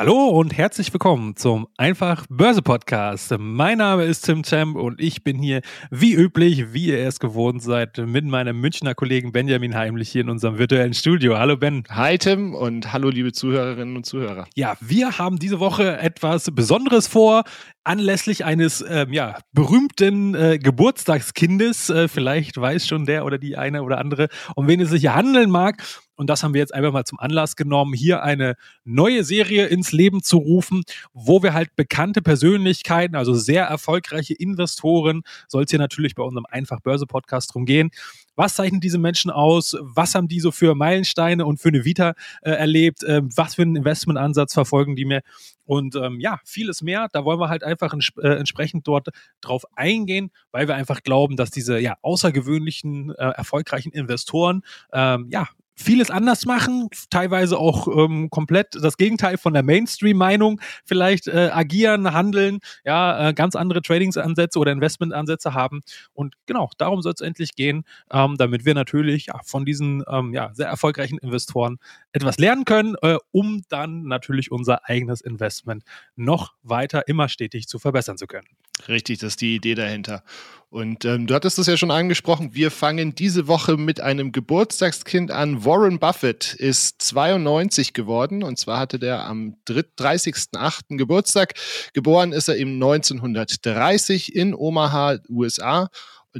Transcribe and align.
Hallo 0.00 0.28
und 0.28 0.56
herzlich 0.56 0.92
willkommen 0.92 1.34
zum 1.34 1.66
Einfach 1.76 2.24
Börse 2.30 2.62
Podcast. 2.62 3.34
Mein 3.36 3.78
Name 3.78 4.04
ist 4.04 4.20
Tim 4.20 4.44
Champ 4.44 4.76
und 4.76 5.00
ich 5.00 5.24
bin 5.24 5.40
hier 5.42 5.60
wie 5.90 6.14
üblich, 6.14 6.72
wie 6.72 6.90
ihr 6.90 7.04
es 7.04 7.18
gewohnt 7.18 7.64
seid, 7.64 7.98
mit 7.98 8.24
meinem 8.24 8.60
Münchner 8.60 8.94
Kollegen 8.94 9.32
Benjamin 9.32 9.74
Heimlich 9.74 10.08
hier 10.08 10.20
in 10.20 10.30
unserem 10.30 10.56
virtuellen 10.56 10.94
Studio. 10.94 11.36
Hallo 11.36 11.56
Ben. 11.56 11.82
Hi 11.90 12.16
Tim 12.16 12.54
und 12.54 12.92
hallo 12.92 13.08
liebe 13.08 13.32
Zuhörerinnen 13.32 13.96
und 13.96 14.06
Zuhörer. 14.06 14.46
Ja, 14.54 14.76
wir 14.78 15.18
haben 15.18 15.40
diese 15.40 15.58
Woche 15.58 15.98
etwas 15.98 16.48
Besonderes 16.52 17.08
vor 17.08 17.42
anlässlich 17.82 18.44
eines 18.44 18.84
ähm, 18.88 19.12
ja, 19.12 19.40
berühmten 19.52 20.36
äh, 20.36 20.60
Geburtstagskindes. 20.60 21.90
Äh, 21.90 22.06
vielleicht 22.06 22.56
weiß 22.56 22.86
schon 22.86 23.04
der 23.04 23.24
oder 23.24 23.38
die 23.38 23.56
eine 23.56 23.82
oder 23.82 23.98
andere, 23.98 24.28
um 24.54 24.68
wen 24.68 24.80
es 24.80 24.90
sich 24.90 25.00
hier 25.00 25.16
handeln 25.16 25.50
mag. 25.50 25.82
Und 26.18 26.28
das 26.28 26.42
haben 26.42 26.52
wir 26.52 26.58
jetzt 26.58 26.74
einfach 26.74 26.92
mal 26.92 27.04
zum 27.04 27.20
Anlass 27.20 27.54
genommen, 27.54 27.94
hier 27.94 28.24
eine 28.24 28.56
neue 28.84 29.22
Serie 29.22 29.66
ins 29.66 29.92
Leben 29.92 30.22
zu 30.22 30.38
rufen, 30.38 30.82
wo 31.12 31.44
wir 31.44 31.54
halt 31.54 31.76
bekannte 31.76 32.22
Persönlichkeiten, 32.22 33.14
also 33.14 33.34
sehr 33.34 33.64
erfolgreiche 33.64 34.34
Investoren, 34.34 35.22
soll 35.46 35.62
es 35.62 35.70
hier 35.70 35.78
natürlich 35.78 36.16
bei 36.16 36.24
unserem 36.24 36.44
Einfach 36.50 36.80
Börse 36.80 37.06
Podcast 37.06 37.54
drum 37.54 37.66
gehen. 37.66 37.90
Was 38.34 38.54
zeichnet 38.54 38.82
diese 38.84 38.98
Menschen 38.98 39.30
aus? 39.30 39.76
Was 39.80 40.14
haben 40.14 40.28
die 40.28 40.40
so 40.40 40.50
für 40.50 40.74
Meilensteine 40.74 41.46
und 41.46 41.58
für 41.60 41.68
eine 41.68 41.84
Vita 41.84 42.14
äh, 42.42 42.50
erlebt? 42.50 43.02
Äh, 43.04 43.22
was 43.36 43.54
für 43.54 43.62
einen 43.62 43.76
Investmentansatz 43.76 44.54
verfolgen 44.54 44.96
die 44.96 45.04
mir? 45.04 45.22
Und 45.64 45.96
ähm, 45.96 46.18
ja, 46.20 46.40
vieles 46.44 46.80
mehr. 46.80 47.08
Da 47.12 47.24
wollen 47.24 47.40
wir 47.40 47.48
halt 47.48 47.62
einfach 47.62 47.92
ents 47.92 48.10
äh, 48.22 48.28
entsprechend 48.28 48.86
dort 48.86 49.08
drauf 49.40 49.64
eingehen, 49.76 50.30
weil 50.50 50.66
wir 50.66 50.76
einfach 50.76 51.02
glauben, 51.02 51.36
dass 51.36 51.50
diese 51.50 51.78
ja 51.78 51.96
außergewöhnlichen, 52.02 53.10
äh, 53.10 53.30
erfolgreichen 53.30 53.92
Investoren 53.92 54.62
ähm, 54.92 55.28
ja 55.30 55.48
vieles 55.78 56.10
anders 56.10 56.44
machen, 56.44 56.88
teilweise 57.10 57.58
auch 57.58 57.86
ähm, 57.88 58.30
komplett 58.30 58.74
das 58.74 58.96
Gegenteil 58.96 59.38
von 59.38 59.52
der 59.54 59.62
Mainstream-Meinung 59.62 60.60
vielleicht 60.84 61.28
äh, 61.28 61.50
agieren, 61.52 62.12
handeln, 62.12 62.58
ja, 62.84 63.28
äh, 63.28 63.34
ganz 63.34 63.54
andere 63.54 63.80
Tradingsansätze 63.80 64.58
oder 64.58 64.72
Investmentansätze 64.72 65.54
haben. 65.54 65.80
Und 66.12 66.34
genau, 66.46 66.70
darum 66.78 67.00
soll 67.00 67.12
es 67.14 67.20
endlich 67.20 67.54
gehen, 67.54 67.84
ähm, 68.10 68.36
damit 68.36 68.64
wir 68.64 68.74
natürlich 68.74 69.26
ja, 69.26 69.40
von 69.44 69.64
diesen 69.64 70.02
ähm, 70.10 70.34
ja, 70.34 70.50
sehr 70.52 70.66
erfolgreichen 70.66 71.18
Investoren 71.18 71.78
etwas 72.12 72.38
lernen 72.38 72.64
können, 72.64 72.96
äh, 73.02 73.16
um 73.30 73.62
dann 73.68 74.02
natürlich 74.02 74.50
unser 74.50 74.88
eigenes 74.88 75.20
Investment 75.20 75.84
noch 76.16 76.54
weiter 76.62 77.06
immer 77.06 77.28
stetig 77.28 77.68
zu 77.68 77.78
verbessern 77.78 78.18
zu 78.18 78.26
können. 78.26 78.48
Richtig, 78.88 79.18
das 79.18 79.30
ist 79.32 79.40
die 79.40 79.56
Idee 79.56 79.74
dahinter. 79.74 80.22
Und 80.70 81.06
ähm, 81.06 81.26
du 81.26 81.34
hattest 81.34 81.58
es 81.58 81.66
ja 81.66 81.78
schon 81.78 81.90
angesprochen, 81.90 82.50
wir 82.52 82.70
fangen 82.70 83.14
diese 83.14 83.48
Woche 83.48 83.78
mit 83.78 84.00
einem 84.00 84.32
Geburtstagskind 84.32 85.30
an. 85.30 85.64
Warren 85.64 85.98
Buffett 85.98 86.52
ist 86.52 87.00
92 87.00 87.94
geworden 87.94 88.42
und 88.42 88.58
zwar 88.58 88.78
hatte 88.78 88.98
der 88.98 89.24
am 89.24 89.56
30.08. 89.66 90.98
Geburtstag. 90.98 91.54
Geboren 91.94 92.32
ist 92.32 92.48
er 92.48 92.56
im 92.56 92.74
1930 92.74 94.34
in 94.34 94.54
Omaha, 94.54 95.18
USA 95.30 95.88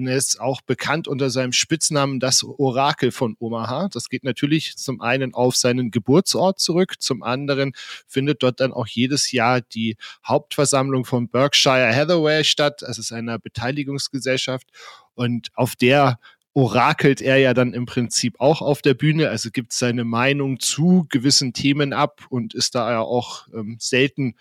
ist 0.06 0.40
auch 0.40 0.60
bekannt 0.60 1.08
unter 1.08 1.30
seinem 1.30 1.52
Spitznamen 1.52 2.20
das 2.20 2.44
Orakel 2.44 3.10
von 3.10 3.36
Omaha. 3.38 3.88
Das 3.88 4.08
geht 4.08 4.24
natürlich 4.24 4.76
zum 4.76 5.00
einen 5.00 5.34
auf 5.34 5.56
seinen 5.56 5.90
Geburtsort 5.90 6.60
zurück, 6.60 6.96
zum 7.00 7.22
anderen 7.22 7.72
findet 8.06 8.42
dort 8.42 8.60
dann 8.60 8.72
auch 8.72 8.86
jedes 8.86 9.32
Jahr 9.32 9.60
die 9.60 9.96
Hauptversammlung 10.26 11.04
von 11.04 11.28
Berkshire 11.28 11.94
Hathaway 11.94 12.44
statt. 12.44 12.82
Es 12.82 12.98
ist 12.98 13.12
eine 13.12 13.38
Beteiligungsgesellschaft 13.38 14.68
und 15.14 15.48
auf 15.54 15.74
der 15.76 16.18
orakelt 16.54 17.20
er 17.20 17.36
ja 17.36 17.54
dann 17.54 17.72
im 17.72 17.86
Prinzip 17.86 18.40
auch 18.40 18.62
auf 18.62 18.82
der 18.82 18.94
Bühne, 18.94 19.28
also 19.28 19.50
gibt 19.50 19.72
seine 19.72 20.04
Meinung 20.04 20.58
zu 20.58 21.06
gewissen 21.08 21.52
Themen 21.52 21.92
ab 21.92 22.26
und 22.30 22.52
ist 22.52 22.74
da 22.74 22.90
ja 22.90 23.00
auch 23.00 23.46
ähm, 23.54 23.76
selten 23.78 24.34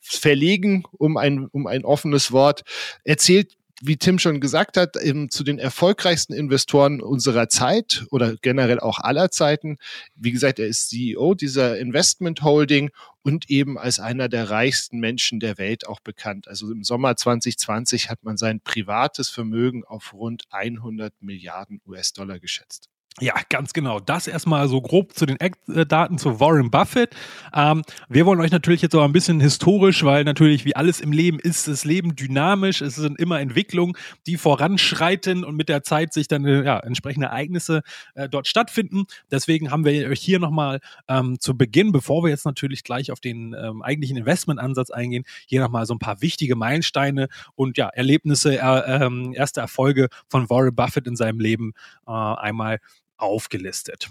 verlegen 0.00 0.84
um 0.98 1.16
ein, 1.16 1.46
um 1.46 1.66
ein 1.66 1.84
offenes 1.84 2.32
Wort. 2.32 2.62
Erzählt 3.04 3.56
wie 3.82 3.96
Tim 3.96 4.18
schon 4.18 4.40
gesagt 4.40 4.76
hat, 4.76 4.96
eben 4.96 5.30
zu 5.30 5.42
den 5.42 5.58
erfolgreichsten 5.58 6.34
Investoren 6.34 7.00
unserer 7.00 7.48
Zeit 7.48 8.04
oder 8.10 8.36
generell 8.42 8.78
auch 8.78 8.98
aller 8.98 9.30
Zeiten. 9.30 9.78
Wie 10.14 10.32
gesagt, 10.32 10.58
er 10.58 10.66
ist 10.66 10.90
CEO 10.90 11.34
dieser 11.34 11.78
Investment 11.78 12.42
Holding 12.42 12.90
und 13.22 13.48
eben 13.48 13.78
als 13.78 13.98
einer 13.98 14.28
der 14.28 14.50
reichsten 14.50 14.98
Menschen 14.98 15.40
der 15.40 15.56
Welt 15.56 15.86
auch 15.86 16.00
bekannt. 16.00 16.46
Also 16.46 16.70
im 16.70 16.84
Sommer 16.84 17.16
2020 17.16 18.10
hat 18.10 18.22
man 18.22 18.36
sein 18.36 18.60
privates 18.60 19.30
Vermögen 19.30 19.84
auf 19.84 20.12
rund 20.12 20.44
100 20.50 21.14
Milliarden 21.20 21.80
US-Dollar 21.86 22.38
geschätzt. 22.38 22.88
Ja, 23.18 23.34
ganz 23.50 23.72
genau. 23.72 23.98
Das 24.00 24.28
erstmal 24.28 24.68
so 24.68 24.80
grob 24.80 25.14
zu 25.14 25.26
den 25.26 25.38
Eckdaten 25.38 26.16
zu 26.16 26.40
Warren 26.40 26.70
Buffett. 26.70 27.14
Ähm, 27.52 27.82
wir 28.08 28.24
wollen 28.24 28.40
euch 28.40 28.52
natürlich 28.52 28.80
jetzt 28.82 28.94
auch 28.94 29.02
ein 29.02 29.12
bisschen 29.12 29.40
historisch, 29.40 30.04
weil 30.04 30.24
natürlich 30.24 30.64
wie 30.64 30.76
alles 30.76 31.00
im 31.00 31.12
Leben 31.12 31.38
ist 31.38 31.66
das 31.68 31.84
Leben 31.84 32.14
dynamisch. 32.14 32.80
Es 32.80 32.94
sind 32.94 33.18
immer 33.18 33.40
Entwicklungen, 33.40 33.94
die 34.26 34.38
voranschreiten 34.38 35.44
und 35.44 35.56
mit 35.56 35.68
der 35.68 35.82
Zeit 35.82 36.14
sich 36.14 36.28
dann 36.28 36.46
äh, 36.46 36.64
ja, 36.64 36.78
entsprechende 36.78 37.26
Ereignisse 37.26 37.82
äh, 38.14 38.28
dort 38.28 38.46
stattfinden. 38.46 39.04
Deswegen 39.30 39.70
haben 39.70 39.84
wir 39.84 40.08
euch 40.08 40.20
hier 40.20 40.38
nochmal 40.38 40.80
ähm, 41.08 41.38
zu 41.40 41.58
Beginn, 41.58 41.92
bevor 41.92 42.22
wir 42.22 42.30
jetzt 42.30 42.46
natürlich 42.46 42.84
gleich 42.84 43.10
auf 43.10 43.20
den 43.20 43.54
ähm, 43.60 43.82
eigentlichen 43.82 44.16
Investmentansatz 44.16 44.90
eingehen, 44.90 45.24
hier 45.46 45.60
nochmal 45.60 45.84
so 45.84 45.94
ein 45.94 45.98
paar 45.98 46.22
wichtige 46.22 46.56
Meilensteine 46.56 47.28
und 47.54 47.76
ja, 47.76 47.88
Erlebnisse, 47.88 48.58
äh, 48.58 49.04
äh, 49.04 49.34
erste 49.34 49.60
Erfolge 49.60 50.08
von 50.28 50.48
Warren 50.48 50.74
Buffett 50.74 51.06
in 51.06 51.16
seinem 51.16 51.40
Leben 51.40 51.72
äh, 52.06 52.12
einmal 52.12 52.78
aufgelistet. 53.20 54.10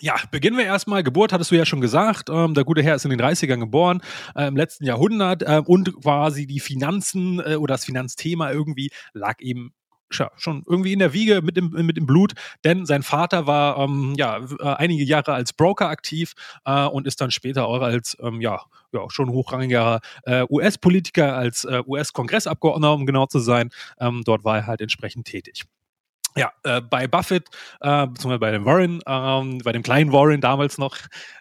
Ja, 0.00 0.16
beginnen 0.30 0.56
wir 0.56 0.64
erstmal. 0.64 1.02
Geburt 1.02 1.32
hattest 1.32 1.50
du 1.50 1.56
ja 1.56 1.66
schon 1.66 1.80
gesagt. 1.80 2.30
Ähm, 2.30 2.54
der 2.54 2.64
gute 2.64 2.82
Herr 2.82 2.94
ist 2.94 3.04
in 3.04 3.10
den 3.10 3.20
30ern 3.20 3.58
geboren, 3.58 4.00
äh, 4.36 4.46
im 4.46 4.56
letzten 4.56 4.84
Jahrhundert 4.84 5.42
äh, 5.42 5.60
und 5.64 5.92
quasi 6.02 6.46
die 6.46 6.60
Finanzen 6.60 7.40
äh, 7.40 7.56
oder 7.56 7.74
das 7.74 7.84
Finanzthema 7.84 8.52
irgendwie 8.52 8.90
lag 9.12 9.40
ihm 9.40 9.72
ja, 10.12 10.30
schon 10.36 10.62
irgendwie 10.66 10.92
in 10.92 11.00
der 11.00 11.12
Wiege 11.12 11.42
mit 11.42 11.56
dem, 11.56 11.70
mit 11.70 11.96
dem 11.96 12.06
Blut, 12.06 12.32
denn 12.64 12.86
sein 12.86 13.02
Vater 13.02 13.46
war 13.46 13.78
ähm, 13.78 14.14
ja, 14.16 14.38
äh, 14.38 14.74
einige 14.76 15.04
Jahre 15.04 15.34
als 15.34 15.52
Broker 15.52 15.88
aktiv 15.88 16.32
äh, 16.64 16.86
und 16.86 17.06
ist 17.06 17.20
dann 17.20 17.30
später 17.30 17.66
auch 17.66 17.82
als 17.82 18.16
ähm, 18.22 18.40
ja, 18.40 18.62
ja, 18.92 19.10
schon 19.10 19.30
hochrangiger 19.30 20.00
äh, 20.22 20.44
US-Politiker, 20.48 21.36
als 21.36 21.64
äh, 21.64 21.82
US-Kongressabgeordneter, 21.86 22.94
um 22.94 23.04
genau 23.04 23.26
zu 23.26 23.38
sein. 23.38 23.70
Ähm, 24.00 24.22
dort 24.24 24.44
war 24.44 24.58
er 24.58 24.66
halt 24.66 24.80
entsprechend 24.80 25.26
tätig. 25.26 25.64
Ja, 26.38 26.52
äh, 26.62 26.80
bei 26.80 27.08
Buffett, 27.08 27.48
äh, 27.80 28.06
beziehungsweise 28.06 28.38
bei 28.38 28.52
dem 28.52 28.64
Warren, 28.64 29.00
ähm, 29.08 29.58
bei 29.64 29.72
dem 29.72 29.82
kleinen 29.82 30.12
Warren 30.12 30.40
damals 30.40 30.78
noch, 30.78 30.96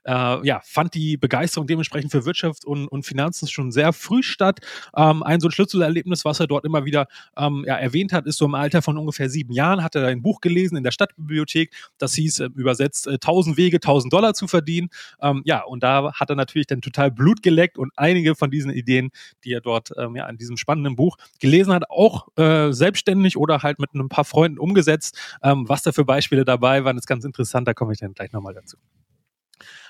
äh, 0.06 0.12
ja, 0.48 0.60
fand 0.66 0.96
die 0.96 1.18
Begeisterung 1.18 1.68
dementsprechend 1.68 2.12
für 2.12 2.26
Wirtschaft 2.26 2.66
und, 2.66 2.88
und 2.88 3.06
Finanzen 3.06 3.48
schon 3.48 3.72
sehr 3.72 3.94
früh 3.94 4.24
statt. 4.24 4.60
Ähm, 4.96 5.22
ein 5.22 5.40
so 5.40 5.50
ein 5.50 5.52
Schlüsselerlebnis, 5.52 6.26
was 6.26 6.40
er 6.40 6.48
dort 6.48 6.66
immer 6.66 6.84
wieder 6.86 7.06
ähm, 7.38 7.64
ja, 7.68 7.76
erwähnt 7.76 8.12
hat, 8.12 8.26
ist 8.26 8.38
so 8.38 8.46
im 8.46 8.56
Alter 8.56 8.82
von 8.82 8.98
ungefähr 8.98 9.30
sieben 9.30 9.54
Jahren, 9.54 9.84
hat 9.84 9.94
er 9.94 10.08
ein 10.08 10.24
Buch 10.24 10.42
gelesen 10.42 10.78
in 10.78 10.84
der 10.84 10.92
Stadtbibliothek, 10.92 11.76
das 12.00 12.16
hieß 12.16 12.40
äh, 12.40 12.50
übersetzt 12.56 13.06
äh, 13.06 13.14
1000 13.14 13.56
Wege, 13.56 13.78
1000 13.78 14.12
Dollar 14.12 14.34
zu 14.34 14.48
verdienen. 14.48 14.90
Ähm, 15.22 15.44
ja, 15.46 15.64
und 15.64 15.84
da 15.84 16.12
hat 16.14 16.32
er 16.32 16.36
natürlich 16.36 16.66
dann 16.66 16.82
total 16.82 17.12
Blut 17.12 17.44
geleckt 17.44 17.78
und 17.78 17.92
einige 17.98 18.34
von 18.34 18.50
diesen 18.50 18.72
Ideen, 18.72 19.12
die 19.44 19.54
er 19.54 19.62
dort 19.62 19.92
ähm, 19.96 20.16
ja, 20.16 20.28
in 20.28 20.38
diesem 20.38 20.58
spannenden 20.58 20.96
Buch 20.96 21.18
gelesen 21.40 21.72
hat, 21.72 21.88
auch 21.92 22.30
äh, 22.36 22.72
selbstständig 22.72 23.38
oder 23.38 23.62
halt 23.62 23.78
mit 23.78 23.94
ein 23.94 24.10
paar 24.10 24.26
Freunden 24.26 24.58
umgesetzt 24.58 24.87
umgesetzt. 24.88 25.18
Ähm, 25.44 25.68
was 25.68 25.84
da 25.84 25.92
für 25.92 26.06
Beispiele 26.06 26.46
dabei 26.46 26.84
waren, 26.84 26.98
ist 26.98 27.08
ganz 27.08 27.26
interessant, 27.26 27.68
da 27.68 27.74
komme 27.74 27.94
ich 27.94 28.00
dann 28.00 28.14
gleich 28.14 28.32
nochmal 28.32 28.54
dazu. 28.54 28.78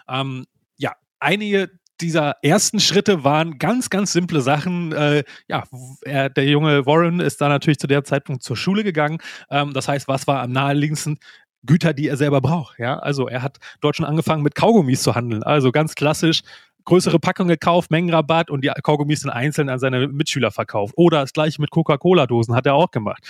Ähm, 0.09 0.45
ja, 0.77 0.93
einige 1.19 1.69
dieser 1.99 2.35
ersten 2.43 2.79
Schritte 2.79 3.23
waren 3.23 3.57
ganz, 3.57 3.89
ganz 3.89 4.13
simple 4.13 4.41
Sachen. 4.41 4.91
Äh, 4.91 5.23
ja, 5.47 5.63
er, 6.01 6.29
der 6.29 6.45
junge 6.45 6.85
Warren 6.85 7.19
ist 7.19 7.41
da 7.41 7.49
natürlich 7.49 7.79
zu 7.79 7.87
der 7.87 8.03
Zeitpunkt 8.03 8.43
zur 8.43 8.55
Schule 8.55 8.83
gegangen. 8.83 9.17
Ähm, 9.49 9.73
das 9.73 9.87
heißt, 9.87 10.07
was 10.07 10.27
war 10.27 10.41
am 10.41 10.51
naheliegendsten? 10.51 11.19
Güter, 11.65 11.93
die 11.93 12.07
er 12.07 12.15
selber 12.15 12.39
braucht. 12.39 12.77
Ja, 12.77 12.99
also 12.99 13.27
er 13.27 13.41
hat 13.41 13.57
dort 13.81 13.95
schon 13.95 14.05
angefangen 14.05 14.43
mit 14.43 14.53
Kaugummis 14.53 15.01
zu 15.01 15.15
handeln. 15.15 15.43
Also 15.43 15.71
ganz 15.71 15.95
klassisch 15.95 16.43
größere 16.87 17.19
Packung 17.19 17.49
gekauft, 17.49 17.91
Mengenrabatt 17.91 18.49
und 18.49 18.63
die 18.63 18.71
Kaugummis 18.81 19.21
sind 19.21 19.29
einzeln 19.29 19.67
an 19.67 19.77
seine 19.77 20.07
Mitschüler 20.07 20.51
verkauft. 20.51 20.93
Oder 20.95 21.21
das 21.21 21.33
gleiche 21.33 21.59
mit 21.61 21.69
Coca-Cola-Dosen 21.69 22.55
hat 22.55 22.65
er 22.65 22.75
auch 22.75 22.91
gemacht. 22.91 23.27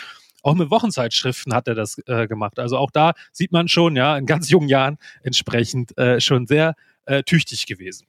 Auch 0.48 0.56
mit 0.56 0.72
Wochenzeitschriften 0.72 1.54
hat 1.54 1.68
er 1.68 1.76
das 1.76 2.02
äh, 2.08 2.26
gemacht. 2.26 2.58
Also 2.58 2.78
auch 2.78 2.90
da 2.90 3.16
sieht 3.34 3.52
man 3.52 3.68
schon, 3.68 3.98
ja, 3.98 4.18
in 4.18 4.26
ganz 4.26 4.50
jungen 4.50 4.70
Jahren 4.70 4.98
entsprechend 5.22 5.98
äh, 5.98 6.22
schon 6.22 6.48
sehr 6.48 6.76
äh, 7.06 7.22
tüchtig 7.24 7.66
gewesen. 7.66 8.08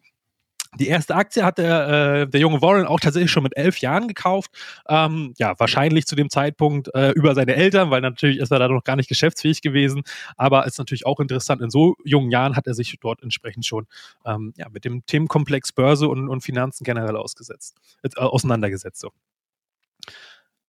Die 0.79 0.87
erste 0.87 1.17
Aktie 1.17 1.45
hat 1.45 1.59
der, 1.59 1.89
äh, 1.89 2.29
der 2.29 2.39
junge 2.39 2.63
Warren 2.63 2.87
auch 2.87 3.01
tatsächlich 3.01 3.33
schon 3.33 3.43
mit 3.43 3.57
elf 3.57 3.79
Jahren 3.79 4.07
gekauft. 4.07 4.53
Ähm, 4.87 5.35
ja, 5.39 5.59
wahrscheinlich 5.59 6.07
zu 6.07 6.15
dem 6.15 6.31
Zeitpunkt 6.31 6.95
äh, 6.95 7.11
über 7.11 7.35
seine 7.35 7.57
Eltern, 7.57 7.91
weil 7.91 8.03
natürlich 8.03 8.39
ist 8.39 8.53
er 8.53 8.61
da 8.61 8.69
noch 8.69 8.85
gar 8.85 8.95
nicht 8.95 9.09
geschäftsfähig 9.09 9.61
gewesen. 9.61 10.05
Aber 10.37 10.65
ist 10.65 10.79
natürlich 10.79 11.07
auch 11.07 11.19
interessant, 11.19 11.61
in 11.61 11.71
so 11.71 11.97
jungen 12.05 12.31
Jahren 12.31 12.55
hat 12.55 12.69
er 12.69 12.75
sich 12.75 12.97
dort 13.01 13.21
entsprechend 13.21 13.67
schon 13.67 13.89
ähm, 14.25 14.55
ja, 14.57 14.69
mit 14.69 14.85
dem 14.85 15.05
Themenkomplex 15.07 15.73
Börse 15.73 16.07
und, 16.07 16.29
und 16.29 16.43
Finanzen 16.43 16.85
generell 16.85 17.17
ausgesetzt, 17.17 17.75
äh, 18.05 18.11
auseinandergesetzt. 18.15 19.01
So. 19.01 19.11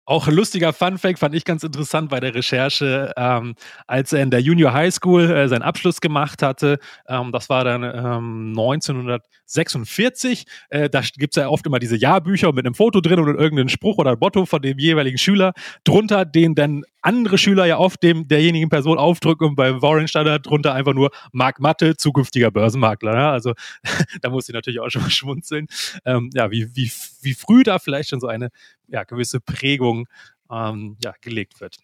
Auch 0.08 0.26
lustiger 0.26 0.72
Funfact 0.72 1.18
fand 1.18 1.34
ich 1.34 1.44
ganz 1.44 1.62
interessant 1.64 2.08
bei 2.08 2.18
der 2.18 2.34
Recherche, 2.34 3.12
ähm, 3.14 3.56
als 3.86 4.10
er 4.14 4.22
in 4.22 4.30
der 4.30 4.40
Junior 4.40 4.72
High 4.72 4.94
School 4.94 5.30
äh, 5.30 5.46
seinen 5.48 5.60
Abschluss 5.60 6.00
gemacht 6.00 6.42
hatte. 6.42 6.78
Ähm, 7.06 7.30
das 7.30 7.50
war 7.50 7.62
dann 7.62 7.82
ähm, 7.82 8.54
1946. 8.56 10.46
Äh, 10.70 10.88
da 10.88 11.02
gibt 11.18 11.36
es 11.36 11.42
ja 11.42 11.50
oft 11.50 11.66
immer 11.66 11.78
diese 11.78 11.94
Jahrbücher 11.94 12.54
mit 12.54 12.64
einem 12.64 12.74
Foto 12.74 13.02
drin 13.02 13.18
und 13.18 13.36
irgendeinen 13.36 13.68
Spruch 13.68 13.98
oder 13.98 14.12
ein 14.12 14.18
Motto 14.18 14.46
von 14.46 14.62
dem 14.62 14.78
jeweiligen 14.78 15.18
Schüler 15.18 15.52
drunter, 15.84 16.24
den 16.24 16.54
dann 16.54 16.84
andere 17.02 17.36
Schüler 17.36 17.66
ja 17.66 17.78
oft 17.78 18.02
dem 18.02 18.28
derjenigen 18.28 18.70
Person 18.70 18.98
aufdrücken 18.98 19.48
und 19.48 19.56
bei 19.56 19.80
Warren 19.82 20.08
stand 20.08 20.26
da 20.26 20.38
drunter 20.38 20.74
einfach 20.74 20.94
nur 20.94 21.10
Mark 21.32 21.60
Matte, 21.60 21.96
zukünftiger 21.96 22.50
Börsenmakler. 22.50 23.14
Ja? 23.14 23.32
Also 23.32 23.52
da 24.22 24.30
muss 24.30 24.48
ich 24.48 24.54
natürlich 24.54 24.80
auch 24.80 24.88
schon 24.88 25.02
mal 25.02 25.10
schmunzeln. 25.10 25.66
Ähm, 26.06 26.30
ja, 26.34 26.50
wie, 26.50 26.74
wie, 26.74 26.90
wie 27.20 27.34
früh 27.34 27.62
da 27.62 27.78
vielleicht 27.78 28.08
schon 28.08 28.20
so 28.20 28.26
eine 28.26 28.48
ja, 28.88 29.04
gewisse 29.04 29.40
Prägung 29.40 30.06
ähm, 30.50 30.96
ja, 31.02 31.14
gelegt 31.20 31.60
wird. 31.60 31.76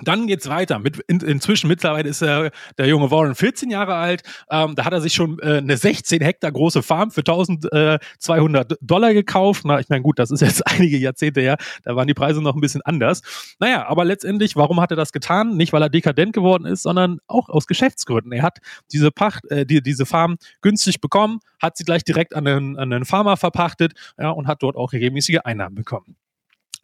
Dann 0.00 0.26
geht's 0.26 0.48
weiter. 0.48 0.80
Mit, 0.80 0.98
in, 1.06 1.20
inzwischen 1.20 1.68
mittlerweile 1.68 2.08
ist 2.08 2.20
er, 2.20 2.50
der 2.78 2.88
junge 2.88 3.12
Warren 3.12 3.36
14 3.36 3.70
Jahre 3.70 3.94
alt. 3.94 4.22
Ähm, 4.50 4.74
da 4.74 4.84
hat 4.84 4.92
er 4.92 5.00
sich 5.00 5.14
schon 5.14 5.38
äh, 5.38 5.58
eine 5.58 5.76
16 5.76 6.20
Hektar 6.20 6.50
große 6.50 6.82
Farm 6.82 7.12
für 7.12 7.20
1200 7.20 8.76
Dollar 8.80 9.14
gekauft. 9.14 9.62
Na, 9.64 9.78
ich 9.78 9.88
meine, 9.88 10.02
gut, 10.02 10.18
das 10.18 10.32
ist 10.32 10.40
jetzt 10.40 10.66
einige 10.66 10.96
Jahrzehnte 10.96 11.40
her. 11.40 11.56
Da 11.84 11.94
waren 11.94 12.08
die 12.08 12.14
Preise 12.14 12.42
noch 12.42 12.56
ein 12.56 12.60
bisschen 12.60 12.82
anders. 12.82 13.22
Naja, 13.60 13.86
aber 13.86 14.04
letztendlich, 14.04 14.56
warum 14.56 14.80
hat 14.80 14.90
er 14.90 14.96
das 14.96 15.12
getan? 15.12 15.56
Nicht, 15.56 15.72
weil 15.72 15.82
er 15.82 15.90
dekadent 15.90 16.32
geworden 16.32 16.66
ist, 16.66 16.82
sondern 16.82 17.20
auch 17.28 17.48
aus 17.48 17.68
Geschäftsgründen. 17.68 18.32
Er 18.32 18.42
hat 18.42 18.58
diese 18.92 19.12
Pacht, 19.12 19.44
äh, 19.46 19.64
die, 19.64 19.80
diese 19.80 20.06
Farm 20.06 20.38
günstig 20.60 21.00
bekommen, 21.00 21.38
hat 21.62 21.76
sie 21.76 21.84
gleich 21.84 22.02
direkt 22.02 22.34
an 22.34 22.48
einen, 22.48 22.76
an 22.76 22.92
einen 22.92 23.04
Farmer 23.04 23.36
verpachtet 23.36 23.92
ja, 24.18 24.30
und 24.30 24.48
hat 24.48 24.60
dort 24.64 24.74
auch 24.74 24.92
regelmäßige 24.92 25.38
Einnahmen 25.44 25.76
bekommen. 25.76 26.16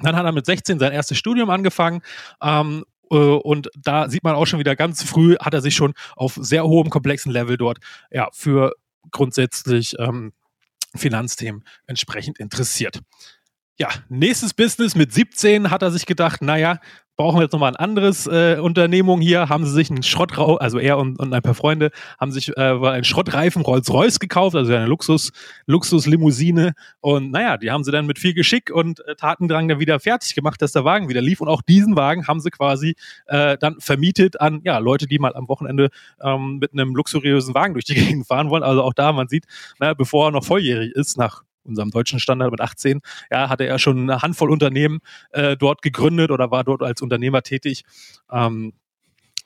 Dann 0.02 0.16
hat 0.16 0.24
er 0.24 0.32
mit 0.32 0.46
16 0.46 0.78
sein 0.78 0.92
erstes 0.92 1.18
Studium 1.18 1.50
angefangen 1.50 2.02
ähm, 2.42 2.84
äh, 3.10 3.16
und 3.16 3.68
da 3.76 4.08
sieht 4.08 4.24
man 4.24 4.34
auch 4.34 4.46
schon 4.46 4.58
wieder 4.58 4.76
ganz 4.76 5.02
früh, 5.02 5.36
hat 5.40 5.54
er 5.54 5.60
sich 5.60 5.74
schon 5.74 5.94
auf 6.16 6.34
sehr 6.40 6.64
hohem, 6.64 6.90
komplexen 6.90 7.32
Level 7.32 7.56
dort 7.56 7.78
ja, 8.10 8.28
für 8.32 8.72
grundsätzlich 9.10 9.94
ähm, 9.98 10.32
Finanzthemen 10.94 11.64
entsprechend 11.86 12.38
interessiert. 12.38 13.00
Ja, 13.80 13.88
nächstes 14.10 14.52
Business 14.52 14.94
mit 14.94 15.10
17 15.10 15.70
hat 15.70 15.80
er 15.80 15.90
sich 15.90 16.04
gedacht, 16.04 16.42
naja, 16.42 16.80
brauchen 17.16 17.38
wir 17.38 17.44
jetzt 17.44 17.52
nochmal 17.52 17.72
ein 17.72 17.76
anderes 17.76 18.26
äh, 18.26 18.58
Unternehmung 18.60 19.22
hier, 19.22 19.48
haben 19.48 19.64
sie 19.64 19.72
sich 19.72 19.88
einen 19.88 20.02
Schrottrau, 20.02 20.56
also 20.56 20.78
er 20.78 20.98
und, 20.98 21.18
und 21.18 21.32
ein 21.32 21.40
paar 21.40 21.54
Freunde, 21.54 21.90
haben 22.20 22.30
sich 22.30 22.54
äh, 22.58 22.60
einen 22.60 23.04
Schrottreifen 23.04 23.62
Rolls-Royce 23.62 24.18
gekauft, 24.18 24.54
also 24.54 24.74
eine 24.74 24.84
Luxus, 24.84 25.32
Luxuslimousine. 25.64 26.74
Und 27.00 27.30
naja, 27.30 27.56
die 27.56 27.70
haben 27.70 27.82
sie 27.82 27.90
dann 27.90 28.04
mit 28.04 28.18
viel 28.18 28.34
Geschick 28.34 28.70
und 28.70 29.00
äh, 29.06 29.14
Tatendrang 29.14 29.66
dann 29.66 29.80
wieder 29.80 29.98
fertig 29.98 30.34
gemacht, 30.34 30.60
dass 30.60 30.72
der 30.72 30.84
Wagen 30.84 31.08
wieder 31.08 31.22
lief. 31.22 31.40
Und 31.40 31.48
auch 31.48 31.62
diesen 31.62 31.96
Wagen 31.96 32.26
haben 32.26 32.40
sie 32.40 32.50
quasi 32.50 32.96
äh, 33.28 33.56
dann 33.56 33.80
vermietet 33.80 34.42
an 34.42 34.60
ja, 34.62 34.76
Leute, 34.76 35.06
die 35.06 35.18
mal 35.18 35.34
am 35.34 35.48
Wochenende 35.48 35.88
ähm, 36.22 36.58
mit 36.58 36.74
einem 36.74 36.94
luxuriösen 36.94 37.54
Wagen 37.54 37.72
durch 37.72 37.86
die 37.86 37.94
Gegend 38.06 38.26
fahren 38.26 38.50
wollen. 38.50 38.62
Also 38.62 38.82
auch 38.82 38.92
da, 38.92 39.12
man 39.12 39.28
sieht, 39.28 39.46
na, 39.78 39.94
bevor 39.94 40.28
er 40.28 40.32
noch 40.32 40.44
volljährig 40.44 40.92
ist, 40.94 41.16
nach 41.16 41.44
unserem 41.64 41.90
deutschen 41.90 42.20
Standard 42.20 42.50
mit 42.50 42.60
18, 42.60 43.00
ja, 43.30 43.48
hatte 43.48 43.64
er 43.64 43.78
schon 43.78 43.98
eine 43.98 44.22
Handvoll 44.22 44.50
Unternehmen 44.50 45.00
äh, 45.30 45.56
dort 45.56 45.82
gegründet 45.82 46.30
oder 46.30 46.50
war 46.50 46.64
dort 46.64 46.82
als 46.82 47.02
Unternehmer 47.02 47.42
tätig. 47.42 47.82
Ähm, 48.30 48.72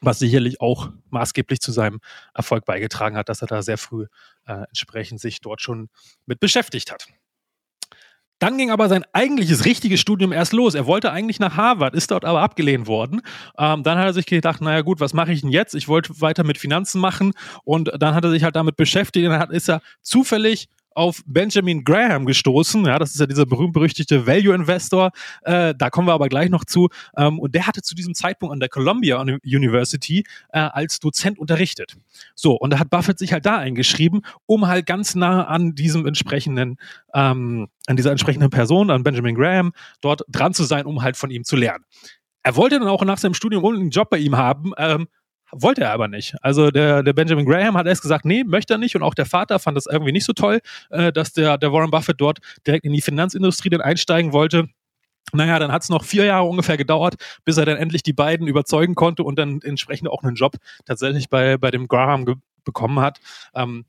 was 0.01 0.19
sicherlich 0.19 0.61
auch 0.61 0.91
maßgeblich 1.11 1.61
zu 1.61 1.73
seinem 1.73 2.01
Erfolg 2.35 2.65
beigetragen 2.65 3.17
hat, 3.17 3.29
dass 3.29 3.41
er 3.41 3.49
da 3.49 3.63
sehr 3.63 3.79
früh 3.79 4.07
äh, 4.47 4.65
entsprechend 4.69 5.21
sich 5.21 5.41
dort 5.41 5.63
schon 5.63 5.89
mit 6.27 6.41
beschäftigt 6.41 6.93
hat. 6.93 7.07
Dann 8.41 8.59
ging 8.59 8.71
aber 8.71 8.89
sein 8.89 9.05
eigentliches 9.13 9.65
richtiges 9.65 10.01
Studium 10.01 10.33
erst 10.33 10.53
los. 10.53 10.75
Er 10.75 10.87
wollte 10.87 11.13
eigentlich 11.13 11.39
nach 11.39 11.57
Harvard, 11.57 11.95
ist 11.95 12.11
dort 12.11 12.25
aber 12.25 12.43
abgelehnt 12.43 12.87
worden. 12.87 13.23
Ähm, 13.57 13.83
dann 13.85 13.97
hat 13.97 14.07
er 14.07 14.13
sich 14.13 14.27
gedacht, 14.27 14.61
naja 14.61 14.83
gut, 14.83 15.01
was 15.01 15.15
mache 15.15 15.33
ich 15.33 15.43
denn 15.43 15.51
jetzt? 15.51 15.75
Ich 15.75 15.89
wollte 15.89 16.21
weiter 16.21 16.45
mit 16.45 16.59
Finanzen 16.59 17.01
machen 17.01 17.33
und 17.63 17.91
dann 17.99 18.15
hat 18.15 18.25
er 18.25 18.31
sich 18.31 18.43
halt 18.43 18.57
damit 18.57 18.77
beschäftigt 18.77 19.25
und 19.25 19.33
dann 19.33 19.41
hat, 19.41 19.51
ist 19.51 19.69
er 19.69 19.81
zufällig 20.03 20.69
auf 20.95 21.23
Benjamin 21.27 21.85
Graham 21.85 22.27
gestoßen. 22.27 22.85
Ja, 22.87 22.99
das 22.99 23.15
ist 23.15 23.21
ja 23.21 23.27
dieser 23.27 23.47
berühmt-berüchtigte 23.47 24.27
Value-Investor. 24.27 25.11
Äh, 25.43 25.75
da 25.77 25.91
kommen 25.91 26.09
wir 26.09 26.13
aber 26.13 26.29
gleich 26.29 26.51
noch 26.51 26.65
zu. 26.65 26.89
Ähm, 27.17 27.39
und 27.39 27.55
der 27.55 27.67
hatte 27.67 27.83
zu 27.83 27.95
diesem 27.95 28.15
Zeitpunkt 28.15 28.53
an 28.53 28.61
der 28.61 28.69
Columbia 28.69 29.21
University 29.21 30.25
äh, 30.53 30.59
als 30.59 31.01
Dozent 31.01 31.39
unterrichtet. 31.39 31.97
So, 32.35 32.55
und 32.55 32.71
da 32.71 32.79
hat 32.79 32.91
Buffett 32.91 33.19
sich 33.19 33.33
halt 33.33 33.47
da 33.47 33.59
eingeschrieben, 33.59 34.23
um 34.47 34.67
halt 34.67 34.87
ganz 34.87 35.15
nah 35.15 35.45
an 35.45 35.75
diesem 35.75 36.07
entsprechenden, 36.07 36.77
ähm, 37.13 37.69
an 37.87 37.97
dieser 37.97 38.11
entsprechenden 38.11 38.51
Person, 38.51 38.91
an 38.91 39.03
Benjamin 39.03 39.35
Graham, 39.35 39.73
dort 40.01 40.23
dran 40.29 40.55
zu 40.55 40.65
sein, 40.65 40.87
um 40.87 41.03
halt 41.03 41.17
von 41.17 41.31
ihm 41.31 41.45
zu 41.45 41.57
lernen. 41.57 41.85
Er 42.43 42.57
wollte 42.57 42.79
dann 42.79 42.89
auch 42.89 43.03
nach 43.05 43.19
seinem 43.19 43.35
Studium 43.35 43.65
einen 43.65 43.91
Job 43.91 44.11
bei 44.11 44.19
ihm 44.19 44.37
haben, 44.37 44.73
ähm, 44.77 45.09
wollte 45.53 45.83
er 45.83 45.93
aber 45.93 46.09
nicht. 46.09 46.35
Also 46.43 46.71
der, 46.71 47.03
der 47.03 47.13
Benjamin 47.13 47.47
Graham 47.47 47.77
hat 47.77 47.87
erst 47.87 48.03
gesagt, 48.03 48.25
nee, 48.25 48.45
möchte 48.45 48.75
er 48.75 48.79
nicht. 48.79 48.97
Und 48.97 49.03
auch 49.03 49.15
der 49.15 49.27
Vater 49.27 49.59
fand 49.59 49.77
das 49.77 49.87
irgendwie 49.87 50.13
nicht 50.13 50.25
so 50.25 50.33
toll, 50.33 50.61
äh, 50.91 51.13
dass 51.13 51.33
der, 51.33 51.59
der 51.59 51.73
Warren 51.73 51.91
Buffett 51.91 52.21
dort 52.21 52.39
direkt 52.67 52.85
in 52.85 52.93
die 52.93 53.01
Finanzindustrie 53.01 53.71
dann 53.71 53.81
einsteigen 53.81 54.33
wollte. 54.33 54.69
Naja, 55.33 55.59
dann 55.59 55.73
hat 55.73 55.83
es 55.83 55.89
noch 55.89 56.05
vier 56.05 56.25
Jahre 56.25 56.45
ungefähr 56.45 56.77
gedauert, 56.77 57.15
bis 57.45 57.57
er 57.57 57.65
dann 57.65 57.77
endlich 57.77 58.03
die 58.03 58.13
beiden 58.13 58.47
überzeugen 58.47 58.95
konnte 58.95 59.23
und 59.23 59.39
dann 59.39 59.61
entsprechend 59.63 60.09
auch 60.09 60.23
einen 60.23 60.37
Job 60.37 60.57
tatsächlich 60.85 61.29
bei, 61.29 61.57
bei 61.57 61.71
dem 61.71 61.89
Graham 61.89 62.43
bekommen 62.65 63.01
hat. 63.01 63.21
Ähm, 63.55 63.85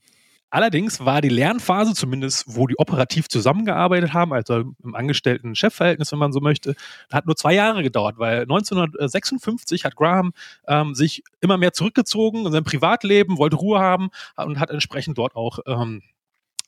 Allerdings 0.56 1.04
war 1.04 1.20
die 1.20 1.28
Lernphase, 1.28 1.94
zumindest 1.96 2.46
wo 2.48 2.66
die 2.66 2.80
operativ 2.80 3.28
zusammengearbeitet 3.28 4.14
haben, 4.14 4.32
also 4.32 4.64
im 4.82 4.96
Angestellten-Chefverhältnis, 4.96 6.14
wenn 6.14 6.20
man 6.20 6.32
so 6.32 6.40
möchte, 6.40 6.76
hat 7.12 7.26
nur 7.26 7.36
zwei 7.36 7.54
Jahre 7.54 7.84
gedauert, 7.84 8.20
weil 8.20 8.44
1956 8.44 9.84
hat 9.84 9.98
Graham 9.98 10.32
ähm, 10.66 10.96
sich 10.96 11.24
immer 11.42 11.58
mehr 11.58 11.74
zurückgezogen 11.74 12.46
in 12.46 12.54
sein 12.54 12.64
Privatleben, 12.64 13.38
wollte 13.38 13.58
Ruhe 13.58 13.82
haben 13.82 14.12
und 14.38 14.58
hat 14.58 14.70
entsprechend 14.70 15.18
dort 15.18 15.36
auch 15.36 15.60
ähm, 15.68 16.04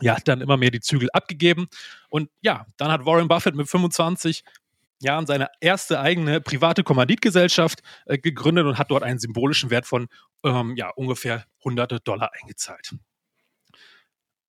ja, 0.01 0.17
dann 0.25 0.41
immer 0.41 0.57
mehr 0.57 0.71
die 0.71 0.81
Zügel 0.81 1.09
abgegeben. 1.13 1.67
Und 2.09 2.29
ja, 2.41 2.65
dann 2.75 2.91
hat 2.91 3.05
Warren 3.05 3.29
Buffett 3.29 3.55
mit 3.55 3.69
25 3.69 4.43
Jahren 4.99 5.25
seine 5.25 5.47
erste 5.61 6.01
eigene 6.01 6.41
private 6.41 6.83
Kommanditgesellschaft 6.83 7.83
äh, 8.05 8.17
gegründet 8.17 8.65
und 8.65 8.77
hat 8.79 8.91
dort 8.91 9.03
einen 9.03 9.19
symbolischen 9.19 9.69
Wert 9.69 9.85
von 9.85 10.09
ähm, 10.43 10.75
ja, 10.75 10.89
ungefähr 10.89 11.45
hunderte 11.63 12.01
Dollar 12.01 12.31
eingezahlt 12.37 12.93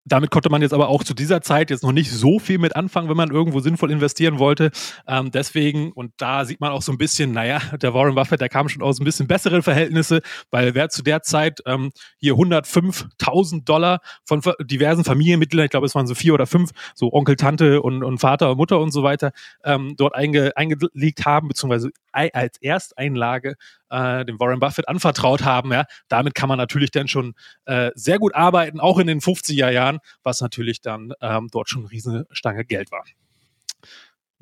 damit 0.06 0.32
konnte 0.32 0.50
man 0.50 0.62
jetzt 0.62 0.74
aber 0.74 0.90
auch 0.90 1.04
zu 1.04 1.14
dieser 1.14 1.42
Zeit 1.42 1.70
jetzt 1.70 1.84
noch 1.84 1.92
nicht 1.92 2.12
so 2.12 2.40
viel 2.40 2.58
mit 2.58 2.76
anfangen, 2.76 3.10
wenn 3.10 3.18
man 3.18 3.32
irgendwo 3.32 3.60
sinnvoll 3.60 3.92
investieren 3.92 4.40
wollte. 4.40 4.72
Ähm, 5.08 5.32
deswegen, 5.32 5.92
und 5.92 6.14
da 6.18 6.46
sieht 6.46 6.60
man 6.60 6.72
auch 6.72 6.82
so 6.82 6.92
ein 6.92 6.98
bisschen, 6.98 7.32
naja, 7.32 7.60
der 7.82 7.94
Warren 7.94 8.16
Buffett, 8.16 8.42
der 8.42 8.50
kam 8.50 8.68
schon 8.70 8.82
aus 8.82 9.00
ein 9.00 9.06
bisschen 9.06 9.28
besseren 9.28 9.62
Verhältnisse, 9.62 10.22
weil 10.50 10.74
wer 10.74 10.90
zu 10.90 11.04
der 11.04 11.22
Zeit 11.22 11.60
ähm, 11.66 11.92
hier 12.18 12.34
105.000 12.34 13.64
Dollar 13.64 14.00
von 14.26 14.42
diversen 14.62 15.04
Familienmitgliedern, 15.04 15.66
ich 15.66 15.72
glaube, 15.72 15.86
es 15.86 15.96
waren 15.96 16.08
so 16.08 16.16
vier 16.16 16.34
oder 16.34 16.48
fünf, 16.48 16.72
so 16.96 17.14
Onkel, 17.14 17.36
Tante 17.36 17.82
und, 17.82 18.04
und 18.04 18.18
Vater 18.18 18.52
und 18.52 18.58
Mutter 18.58 18.80
und 18.80 18.92
so 18.92 19.04
weiter, 19.04 19.32
ähm, 19.64 19.96
dort 19.98 20.16
einge, 20.16 20.56
eingelegt 20.56 21.26
haben, 21.26 21.48
beziehungsweise 21.48 21.92
als 22.12 22.58
Ersteinlage 22.62 23.56
äh, 23.92 24.26
dem 24.26 24.40
Warren 24.40 24.60
Buffett 24.60 24.88
anvertraut 24.88 25.44
haben, 25.44 25.72
ja, 25.72 25.86
damit 26.08 26.34
kann 26.36 26.50
man 26.50 26.58
natürlich 26.58 26.92
dann 26.92 27.08
schon 27.08 27.34
äh, 27.66 27.92
sehr 27.96 28.20
gut 28.20 28.34
arbeiten, 28.36 28.80
auch 28.80 28.98
in 29.00 29.08
den 29.08 29.20
50er 29.20 29.70
Jahren, 29.70 30.00
was 30.24 30.42
natürlich 30.42 30.82
dann 30.82 31.14
ähm, 31.22 31.50
dort 31.52 31.70
schon 31.70 31.82
eine 31.82 31.92
riesige 31.92 32.26
Stange 32.32 32.66
Geld 32.66 32.92
war. 32.92 33.04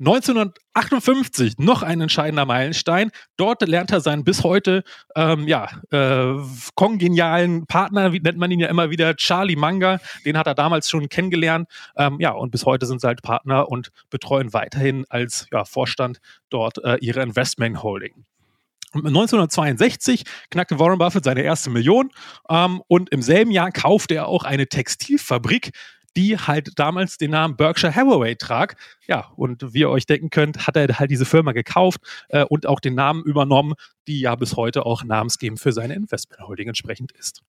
1958 0.00 1.58
noch 1.58 1.82
ein 1.82 2.00
entscheidender 2.00 2.46
Meilenstein. 2.46 3.10
Dort 3.36 3.66
lernt 3.68 3.92
er 3.92 4.00
seinen 4.00 4.24
bis 4.24 4.42
heute 4.44 4.82
ähm, 5.14 5.46
ja, 5.46 5.68
äh, 5.90 6.36
kongenialen 6.74 7.66
Partner, 7.66 8.12
wie 8.12 8.20
nennt 8.20 8.38
man 8.38 8.50
ihn 8.50 8.60
ja 8.60 8.68
immer 8.68 8.88
wieder, 8.88 9.14
Charlie 9.16 9.56
Manga. 9.56 10.00
Den 10.24 10.38
hat 10.38 10.46
er 10.46 10.54
damals 10.54 10.88
schon 10.88 11.10
kennengelernt. 11.10 11.68
Ähm, 11.96 12.16
ja, 12.18 12.32
und 12.32 12.50
bis 12.50 12.64
heute 12.64 12.86
sind 12.86 13.02
sie 13.02 13.06
halt 13.06 13.20
Partner 13.20 13.68
und 13.68 13.90
betreuen 14.08 14.54
weiterhin 14.54 15.04
als 15.10 15.46
ja, 15.52 15.66
Vorstand 15.66 16.20
dort 16.48 16.82
äh, 16.82 16.96
ihre 17.00 17.20
Investment 17.20 17.82
Holding. 17.82 18.24
1962 18.92 20.24
knackte 20.50 20.78
Warren 20.78 20.98
Buffett 20.98 21.24
seine 21.24 21.42
erste 21.42 21.70
Million 21.70 22.10
ähm, 22.48 22.82
und 22.88 23.10
im 23.10 23.22
selben 23.22 23.50
Jahr 23.50 23.70
kaufte 23.70 24.14
er 24.16 24.28
auch 24.28 24.44
eine 24.44 24.66
Textilfabrik, 24.66 25.72
die 26.16 26.36
halt 26.36 26.72
damals 26.76 27.18
den 27.18 27.30
Namen 27.30 27.56
Berkshire 27.56 27.94
Hathaway 27.94 28.36
trag. 28.36 28.76
Ja, 29.06 29.30
und 29.36 29.72
wie 29.72 29.80
ihr 29.80 29.90
euch 29.90 30.06
denken 30.06 30.30
könnt, 30.30 30.66
hat 30.66 30.76
er 30.76 30.98
halt 30.98 31.10
diese 31.10 31.24
Firma 31.24 31.52
gekauft 31.52 32.00
äh, 32.28 32.44
und 32.44 32.66
auch 32.66 32.80
den 32.80 32.94
Namen 32.94 33.22
übernommen, 33.22 33.74
die 34.06 34.20
ja 34.20 34.34
bis 34.34 34.56
heute 34.56 34.86
auch 34.86 35.04
namensgebend 35.04 35.60
für 35.60 35.72
seine 35.72 35.94
Investment 35.94 36.46
Holding 36.46 36.68
entsprechend 36.68 37.12
ist. 37.12 37.42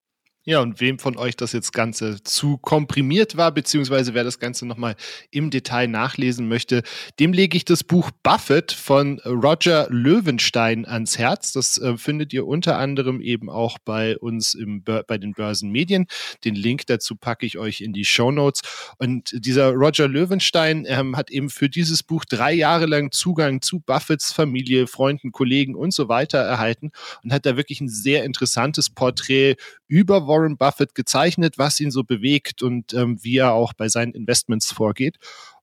Ja, 0.44 0.60
und 0.60 0.82
wem 0.82 0.98
von 0.98 1.18
euch 1.18 1.36
das 1.36 1.52
jetzt 1.52 1.72
Ganze 1.72 2.24
zu 2.24 2.58
komprimiert 2.58 3.38
war, 3.38 3.52
beziehungsweise 3.52 4.16
wer 4.16 4.24
das 4.24 4.40
Ganze 4.40 4.66
nochmal 4.66 4.96
im 5.30 5.52
Detail 5.52 5.88
nachlesen 5.88 6.48
möchte, 6.48 6.82
dem 7.20 7.32
lege 7.32 7.56
ich 7.56 7.64
das 7.64 7.84
Buch 7.84 8.10
Buffett 8.24 8.72
von 8.72 9.20
Roger 9.20 9.86
Löwenstein 9.92 10.88
ans 10.88 11.20
Herz. 11.20 11.54
Das 11.54 11.78
äh, 11.78 11.96
findet 11.96 12.34
ihr 12.34 12.48
unter 12.48 12.80
anderem 12.80 13.22
eben 13.22 13.52
auch 13.52 13.78
bei 13.86 14.18
uns 14.18 14.56
im, 14.56 14.84
bei 14.84 15.20
den 15.20 15.34
Börsenmedien. 15.34 16.08
Den 16.44 16.56
Link 16.56 16.88
dazu 16.88 17.16
packe 17.16 17.46
ich 17.46 17.60
euch 17.60 17.82
in 17.82 17.94
die 17.94 18.06
Show 18.06 18.32
Notes. 18.32 18.62
Und 18.98 19.30
dieser 19.46 19.70
Roger 19.74 20.08
Löwenstein 20.08 20.86
ähm, 20.88 21.18
hat 21.18 21.30
eben 21.30 21.52
für 21.52 21.70
dieses 21.70 22.02
Buch 22.02 22.26
drei 22.26 22.54
Jahre 22.54 22.88
lang 22.88 23.12
Zugang 23.12 23.62
zu 23.62 23.80
Buffetts 23.80 24.34
Familie, 24.34 24.88
Freunden, 24.88 25.32
Kollegen 25.32 25.76
und 25.76 25.94
so 25.94 26.10
weiter 26.10 26.40
erhalten 26.40 26.90
und 27.24 27.32
hat 27.32 27.46
da 27.46 27.58
wirklich 27.58 27.80
ein 27.80 27.90
sehr 27.90 28.24
interessantes 28.24 28.90
Porträt 28.90 29.58
über 29.88 30.26
Warren 30.32 30.58
Buffett 30.58 30.96
gezeichnet, 30.96 31.58
was 31.58 31.80
ihn 31.80 31.92
so 31.92 32.04
bewegt 32.04 32.64
und 32.64 32.94
ähm, 32.94 33.22
wie 33.22 33.38
er 33.38 33.52
auch 33.52 33.74
bei 33.74 33.90
seinen 33.90 34.14
Investments 34.14 34.72
vorgeht. 34.72 35.18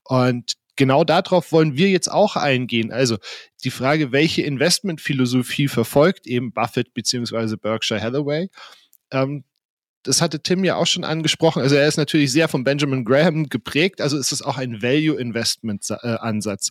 Und 0.05 0.57
genau 0.77 1.05
darauf 1.05 1.53
wollen 1.53 1.77
wir 1.77 1.89
jetzt 1.89 2.11
auch 2.11 2.37
eingehen. 2.37 2.93
Also 2.93 3.17
die 3.65 3.71
Frage, 3.71 4.13
welche 4.13 4.43
Investmentphilosophie 4.43 5.69
verfolgt 5.69 6.27
eben 6.27 6.53
Buffett 6.53 6.93
beziehungsweise 6.93 7.57
Berkshire 7.57 8.03
Hathaway? 8.03 8.51
Ähm, 9.11 9.45
das 10.03 10.23
hatte 10.23 10.41
Tim 10.41 10.65
ja 10.65 10.77
auch 10.77 10.87
schon 10.87 11.05
angesprochen. 11.05 11.63
Also 11.63 11.75
er 11.75 11.87
ist 11.87 11.97
natürlich 11.97 12.33
sehr 12.33 12.49
von 12.49 12.65
Benjamin 12.65 13.05
Graham 13.05 13.49
geprägt. 13.49 14.01
Also 14.01 14.17
ist 14.17 14.33
es 14.33 14.43
auch 14.43 14.57
ein 14.57 14.83
Value-Investment-Ansatz. 14.83 16.71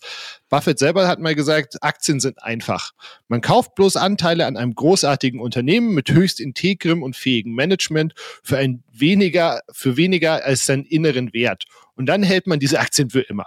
Buffett 0.50 0.80
selber 0.80 1.08
hat 1.08 1.20
mal 1.20 1.36
gesagt, 1.36 1.82
Aktien 1.82 2.20
sind 2.20 2.42
einfach. 2.42 2.92
Man 3.28 3.42
kauft 3.42 3.76
bloß 3.76 3.98
Anteile 3.98 4.46
an 4.46 4.58
einem 4.58 4.74
großartigen 4.74 5.40
Unternehmen 5.40 5.94
mit 5.94 6.10
höchst 6.10 6.40
integrem 6.40 7.04
und 7.04 7.16
fähigem 7.16 7.54
Management 7.54 8.14
für 8.44 8.58
ein 8.58 8.84
weniger, 8.92 9.62
für 9.72 9.98
weniger 9.98 10.44
als 10.44 10.66
seinen 10.66 10.86
inneren 10.86 11.34
Wert. 11.34 11.66
Und 11.96 12.08
dann 12.08 12.24
hält 12.24 12.48
man 12.48 12.60
diese 12.60 12.80
Aktien 12.80 13.10
für 13.10 13.22
immer 13.22 13.46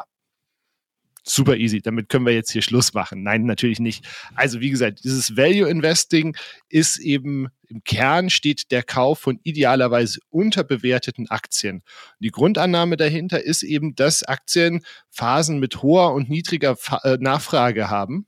super 1.35 1.57
easy. 1.57 1.81
Damit 1.81 2.09
können 2.09 2.27
wir 2.27 2.35
jetzt 2.35 2.51
hier 2.51 2.63
Schluss 2.63 2.95
machen. 2.95 3.23
Nein, 3.23 3.45
natürlich 3.45 3.81
nicht. 3.81 4.05
Also 4.35 4.61
wie 4.61 4.71
gesagt, 4.71 5.05
dieses 5.05 5.37
Value 5.37 5.69
Investing 5.69 6.37
ist 6.69 6.99
eben 6.99 7.49
im 7.69 7.85
Kern 7.85 8.31
steht 8.31 8.73
der 8.73 8.83
Kauf 8.83 9.21
von 9.21 9.39
idealerweise 9.45 10.19
unterbewerteten 10.31 11.31
Aktien. 11.31 11.83
Die 12.19 12.31
Grundannahme 12.31 12.97
dahinter 12.97 13.45
ist 13.45 13.63
eben, 13.63 13.95
dass 13.95 14.25
Aktien 14.25 14.85
Phasen 15.11 15.61
mit 15.61 15.83
hoher 15.83 16.13
und 16.13 16.29
niedriger 16.29 16.77
äh, 17.05 17.17
Nachfrage 17.21 17.89
haben. 17.89 18.27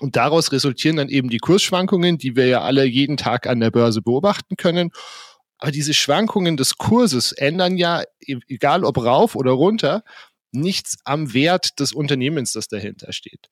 Und 0.00 0.16
daraus 0.16 0.52
resultieren 0.52 0.96
dann 0.96 1.08
eben 1.08 1.28
die 1.28 1.38
Kursschwankungen, 1.38 2.16
die 2.16 2.36
wir 2.36 2.46
ja 2.46 2.62
alle 2.62 2.84
jeden 2.84 3.16
Tag 3.16 3.46
an 3.46 3.60
der 3.60 3.70
Börse 3.70 4.02
beobachten 4.02 4.56
können. 4.56 4.90
Aber 5.58 5.72
diese 5.72 5.92
Schwankungen 5.92 6.56
des 6.56 6.78
Kurses 6.78 7.32
ändern 7.32 7.76
ja, 7.76 8.02
e-, 8.20 8.38
egal 8.48 8.84
ob 8.84 8.96
rauf 8.98 9.36
oder 9.36 9.50
runter, 9.50 10.02
nichts 10.52 10.98
am 11.04 11.32
Wert 11.32 11.78
des 11.80 11.92
Unternehmens, 11.92 12.52
das 12.52 12.68
dahinter 12.68 13.12
steht. 13.12 13.48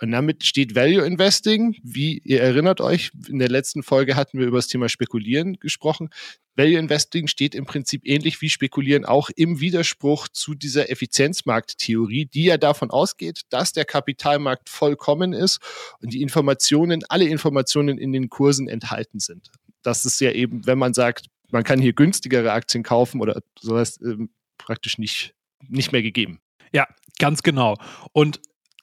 Und 0.00 0.12
damit 0.12 0.44
steht 0.44 0.74
Value 0.74 1.04
Investing, 1.04 1.76
wie 1.82 2.18
ihr 2.24 2.40
erinnert 2.40 2.80
euch, 2.80 3.10
in 3.28 3.38
der 3.38 3.50
letzten 3.50 3.82
Folge 3.82 4.16
hatten 4.16 4.38
wir 4.38 4.46
über 4.46 4.56
das 4.56 4.68
Thema 4.68 4.88
Spekulieren 4.88 5.58
gesprochen. 5.60 6.08
Value 6.56 6.78
Investing 6.78 7.26
steht 7.26 7.54
im 7.54 7.66
Prinzip 7.66 8.02
ähnlich 8.06 8.40
wie 8.40 8.48
Spekulieren 8.48 9.04
auch 9.04 9.28
im 9.36 9.60
Widerspruch 9.60 10.28
zu 10.28 10.54
dieser 10.54 10.90
Effizienzmarkttheorie, 10.90 12.26
die 12.26 12.44
ja 12.44 12.56
davon 12.56 12.90
ausgeht, 12.90 13.42
dass 13.50 13.74
der 13.74 13.84
Kapitalmarkt 13.84 14.70
vollkommen 14.70 15.34
ist 15.34 15.60
und 16.00 16.14
die 16.14 16.22
Informationen, 16.22 17.02
alle 17.10 17.26
Informationen 17.26 17.98
in 17.98 18.12
den 18.12 18.30
Kursen 18.30 18.68
enthalten 18.68 19.20
sind. 19.20 19.50
Das 19.82 20.06
ist 20.06 20.20
ja 20.20 20.32
eben, 20.32 20.66
wenn 20.66 20.78
man 20.78 20.94
sagt, 20.94 21.26
man 21.50 21.64
kann 21.64 21.80
hier 21.80 21.92
günstigere 21.92 22.52
Aktien 22.52 22.82
kaufen 22.82 23.20
oder 23.20 23.42
sowas, 23.58 24.00
ähm, 24.02 24.30
praktisch 24.56 24.98
nicht 24.98 25.34
nicht 25.68 25.92
mehr 25.92 26.02
gegeben. 26.02 26.40
Ja, 26.72 26.86
ganz 27.18 27.42
genau. 27.42 27.76
Und 28.12 28.40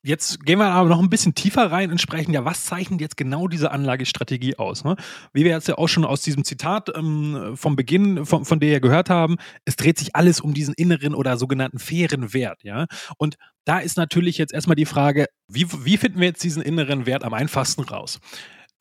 Jetzt 0.07 0.45
gehen 0.45 0.59
wir 0.59 0.67
aber 0.67 0.87
noch 0.87 1.01
ein 1.01 1.09
bisschen 1.09 1.35
tiefer 1.35 1.69
rein 1.69 1.91
und 1.91 1.99
sprechen 1.99 2.31
ja, 2.31 2.45
was 2.45 2.63
zeichnet 2.63 3.01
jetzt 3.01 3.17
genau 3.17 3.49
diese 3.49 3.71
Anlagestrategie 3.71 4.55
aus? 4.55 4.85
Ne? 4.85 4.95
Wie 5.33 5.43
wir 5.43 5.51
jetzt 5.51 5.67
ja 5.67 5.77
auch 5.77 5.89
schon 5.89 6.05
aus 6.05 6.21
diesem 6.21 6.45
Zitat 6.45 6.95
ähm, 6.95 7.57
vom 7.57 7.75
Beginn, 7.75 8.25
von, 8.25 8.45
von 8.45 8.61
der 8.61 8.69
ihr 8.69 8.79
gehört 8.79 9.09
haben, 9.09 9.35
es 9.65 9.75
dreht 9.75 9.99
sich 9.99 10.15
alles 10.15 10.39
um 10.39 10.53
diesen 10.53 10.73
inneren 10.75 11.13
oder 11.13 11.35
sogenannten 11.35 11.77
fairen 11.77 12.33
Wert. 12.33 12.63
Ja? 12.63 12.85
Und 13.17 13.35
da 13.65 13.79
ist 13.79 13.97
natürlich 13.97 14.37
jetzt 14.37 14.53
erstmal 14.53 14.77
die 14.77 14.85
Frage, 14.85 15.25
wie, 15.49 15.67
wie 15.83 15.97
finden 15.97 16.21
wir 16.21 16.27
jetzt 16.27 16.43
diesen 16.43 16.61
inneren 16.61 17.05
Wert 17.05 17.25
am 17.25 17.33
einfachsten 17.33 17.81
raus? 17.81 18.19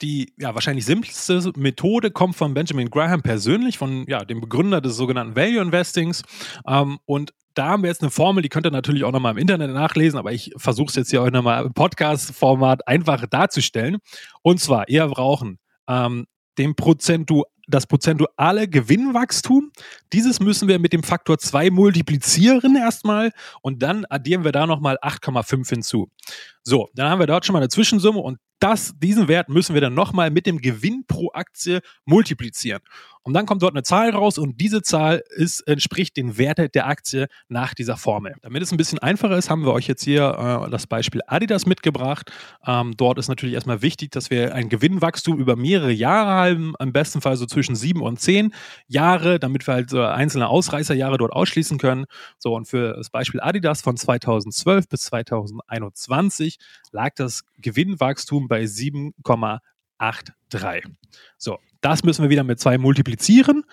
Die 0.02 0.32
ja, 0.38 0.54
wahrscheinlich 0.54 0.84
simpelste 0.84 1.50
Methode 1.56 2.12
kommt 2.12 2.36
von 2.36 2.54
Benjamin 2.54 2.88
Graham 2.88 3.22
persönlich, 3.22 3.78
von 3.78 4.04
ja, 4.06 4.24
dem 4.24 4.40
Begründer 4.40 4.80
des 4.80 4.94
sogenannten 4.94 5.34
Value 5.34 5.60
Investings. 5.60 6.22
Ähm, 6.68 6.98
und 7.04 7.32
da 7.56 7.68
haben 7.68 7.82
wir 7.82 7.88
jetzt 7.88 8.02
eine 8.02 8.10
Formel, 8.10 8.42
die 8.42 8.50
könnt 8.50 8.66
ihr 8.66 8.70
natürlich 8.70 9.02
auch 9.04 9.12
nochmal 9.12 9.32
im 9.32 9.38
Internet 9.38 9.70
nachlesen, 9.72 10.18
aber 10.18 10.32
ich 10.32 10.52
versuche 10.56 10.88
es 10.88 10.94
jetzt 10.94 11.10
hier 11.10 11.22
auch 11.22 11.30
nochmal 11.30 11.64
im 11.64 11.72
Podcast-Format 11.72 12.86
einfach 12.86 13.26
darzustellen. 13.26 13.96
Und 14.42 14.60
zwar, 14.60 14.88
ihr 14.88 15.06
brauchen 15.06 15.58
ähm, 15.88 16.26
den 16.58 16.76
Prozentu 16.76 17.44
das 17.66 17.86
prozentuale 17.86 18.68
Gewinnwachstum. 18.68 19.72
Dieses 20.12 20.40
müssen 20.40 20.68
wir 20.68 20.78
mit 20.78 20.92
dem 20.92 21.02
Faktor 21.02 21.38
2 21.38 21.70
multiplizieren 21.70 22.76
erstmal 22.76 23.32
und 23.62 23.82
dann 23.82 24.04
addieren 24.06 24.44
wir 24.44 24.52
da 24.52 24.66
nochmal 24.66 24.98
8,5 25.02 25.68
hinzu. 25.68 26.08
So, 26.62 26.88
dann 26.94 27.10
haben 27.10 27.18
wir 27.18 27.26
dort 27.26 27.46
schon 27.46 27.52
mal 27.52 27.60
eine 27.60 27.68
Zwischensumme 27.68 28.18
und 28.18 28.38
das, 28.58 28.94
diesen 28.98 29.28
Wert 29.28 29.48
müssen 29.48 29.74
wir 29.74 29.80
dann 29.80 29.94
nochmal 29.94 30.30
mit 30.30 30.46
dem 30.46 30.60
Gewinn 30.60 31.04
pro 31.06 31.30
Aktie 31.32 31.80
multiplizieren. 32.06 32.80
Und 33.22 33.34
dann 33.34 33.44
kommt 33.44 33.62
dort 33.62 33.74
eine 33.74 33.82
Zahl 33.82 34.10
raus 34.10 34.38
und 34.38 34.60
diese 34.60 34.82
Zahl 34.82 35.22
ist, 35.30 35.60
entspricht 35.66 36.16
den 36.16 36.38
Wert 36.38 36.74
der 36.74 36.86
Aktie 36.86 37.26
nach 37.48 37.74
dieser 37.74 37.96
Formel. 37.96 38.34
Damit 38.42 38.62
es 38.62 38.70
ein 38.72 38.76
bisschen 38.76 39.00
einfacher 39.00 39.36
ist, 39.36 39.50
haben 39.50 39.64
wir 39.64 39.72
euch 39.72 39.88
jetzt 39.88 40.04
hier 40.04 40.64
äh, 40.66 40.70
das 40.70 40.86
Beispiel 40.86 41.22
Adidas 41.26 41.66
mitgebracht. 41.66 42.30
Ähm, 42.64 42.94
dort 42.96 43.18
ist 43.18 43.28
natürlich 43.28 43.56
erstmal 43.56 43.82
wichtig, 43.82 44.12
dass 44.12 44.30
wir 44.30 44.54
ein 44.54 44.68
Gewinnwachstum 44.68 45.38
über 45.38 45.56
mehrere 45.56 45.90
Jahre 45.90 46.30
haben, 46.30 46.74
im 46.78 46.92
besten 46.92 47.20
Fall 47.20 47.36
so 47.36 47.46
zwischen 47.56 47.74
sieben 47.74 48.02
und 48.02 48.20
zehn 48.20 48.52
Jahre, 48.86 49.40
damit 49.40 49.66
wir 49.66 49.72
halt 49.72 49.88
so 49.88 50.02
einzelne 50.02 50.48
Ausreißerjahre 50.48 51.16
dort 51.16 51.32
ausschließen 51.32 51.78
können. 51.78 52.04
So, 52.38 52.54
und 52.54 52.68
für 52.68 52.94
das 52.94 53.08
Beispiel 53.08 53.40
Adidas 53.40 53.80
von 53.80 53.96
2012 53.96 54.90
bis 54.90 55.04
2021 55.04 56.58
lag 56.92 57.14
das 57.14 57.44
Gewinnwachstum 57.56 58.46
bei 58.46 58.64
7,83. 58.64 60.84
So, 61.38 61.58
das 61.80 62.04
müssen 62.04 62.24
wir 62.24 62.28
wieder 62.28 62.44
mit 62.44 62.60
2 62.60 62.76
multiplizieren. 62.76 63.64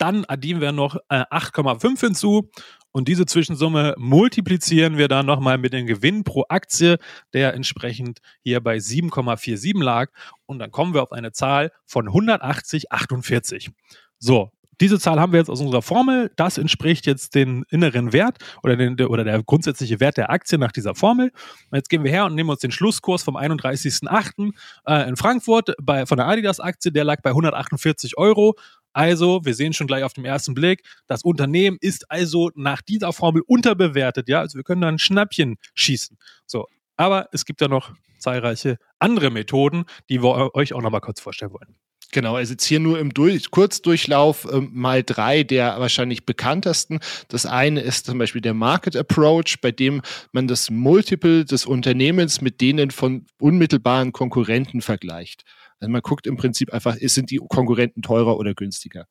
Dann 0.00 0.24
addieren 0.24 0.62
wir 0.62 0.72
noch 0.72 0.96
äh, 1.10 1.24
8,5 1.30 2.00
hinzu 2.00 2.50
und 2.90 3.06
diese 3.06 3.26
Zwischensumme 3.26 3.94
multiplizieren 3.98 4.96
wir 4.96 5.08
dann 5.08 5.26
nochmal 5.26 5.58
mit 5.58 5.74
dem 5.74 5.86
Gewinn 5.86 6.24
pro 6.24 6.44
Aktie, 6.48 6.98
der 7.34 7.52
entsprechend 7.52 8.20
hier 8.42 8.60
bei 8.62 8.76
7,47 8.76 9.82
lag. 9.82 10.10
Und 10.46 10.58
dann 10.58 10.70
kommen 10.70 10.94
wir 10.94 11.02
auf 11.02 11.12
eine 11.12 11.32
Zahl 11.32 11.70
von 11.84 12.08
180,48. 12.08 13.70
So, 14.18 14.50
diese 14.80 14.98
Zahl 14.98 15.20
haben 15.20 15.32
wir 15.32 15.38
jetzt 15.38 15.50
aus 15.50 15.60
unserer 15.60 15.82
Formel. 15.82 16.32
Das 16.36 16.56
entspricht 16.56 17.04
jetzt 17.06 17.34
den 17.34 17.64
inneren 17.68 18.14
Wert 18.14 18.38
oder, 18.62 18.76
den, 18.76 18.98
oder 19.00 19.24
der 19.24 19.42
grundsätzliche 19.42 20.00
Wert 20.00 20.16
der 20.16 20.30
Aktie 20.30 20.58
nach 20.58 20.72
dieser 20.72 20.94
Formel. 20.94 21.32
Jetzt 21.72 21.90
gehen 21.90 22.02
wir 22.02 22.10
her 22.10 22.24
und 22.24 22.34
nehmen 22.34 22.48
uns 22.48 22.60
den 22.60 22.70
Schlusskurs 22.70 23.22
vom 23.22 23.36
31.08. 23.36 24.52
Äh, 24.86 25.08
in 25.08 25.16
Frankfurt 25.16 25.74
bei, 25.82 26.06
von 26.06 26.16
der 26.16 26.26
Adidas-Aktie. 26.26 26.92
Der 26.92 27.04
lag 27.04 27.20
bei 27.20 27.30
148 27.30 28.16
Euro. 28.16 28.54
Also, 28.92 29.44
wir 29.44 29.54
sehen 29.54 29.72
schon 29.72 29.86
gleich 29.86 30.02
auf 30.02 30.12
den 30.12 30.24
ersten 30.24 30.54
Blick, 30.54 30.82
das 31.06 31.22
Unternehmen 31.22 31.78
ist 31.80 32.10
also 32.10 32.50
nach 32.54 32.82
dieser 32.82 33.12
Formel 33.12 33.42
unterbewertet. 33.46 34.28
Ja, 34.28 34.40
also 34.40 34.56
wir 34.56 34.64
können 34.64 34.80
da 34.80 34.88
ein 34.88 34.98
Schnappchen 34.98 35.56
schießen. 35.74 36.16
So, 36.46 36.66
aber 36.96 37.28
es 37.32 37.44
gibt 37.44 37.60
ja 37.60 37.68
noch 37.68 37.92
zahlreiche 38.18 38.78
andere 38.98 39.30
Methoden, 39.30 39.84
die 40.08 40.22
wir 40.22 40.54
euch 40.54 40.74
auch 40.74 40.82
noch 40.82 40.90
mal 40.90 41.00
kurz 41.00 41.20
vorstellen 41.20 41.52
wollen. 41.52 41.76
Genau, 42.12 42.34
also 42.34 42.52
jetzt 42.52 42.64
hier 42.64 42.80
nur 42.80 42.98
im 42.98 43.14
Durch 43.14 43.52
Kurzdurchlauf 43.52 44.44
äh, 44.46 44.60
mal 44.60 45.04
drei 45.04 45.44
der 45.44 45.78
wahrscheinlich 45.78 46.26
bekanntesten. 46.26 46.98
Das 47.28 47.46
eine 47.46 47.80
ist 47.82 48.06
zum 48.06 48.18
Beispiel 48.18 48.40
der 48.40 48.54
Market 48.54 48.96
Approach, 48.96 49.60
bei 49.62 49.70
dem 49.70 50.02
man 50.32 50.48
das 50.48 50.70
Multiple 50.70 51.44
des 51.44 51.66
Unternehmens 51.66 52.40
mit 52.40 52.60
denen 52.60 52.90
von 52.90 53.26
unmittelbaren 53.38 54.12
Konkurrenten 54.12 54.80
vergleicht. 54.82 55.44
Also 55.80 55.90
man 55.90 56.02
guckt 56.02 56.26
im 56.26 56.36
Prinzip 56.36 56.72
einfach, 56.72 56.96
sind 57.14 57.30
die 57.30 57.38
Konkurrenten 57.38 58.02
teurer 58.02 58.36
oder 58.36 58.54
günstiger. 58.54 59.06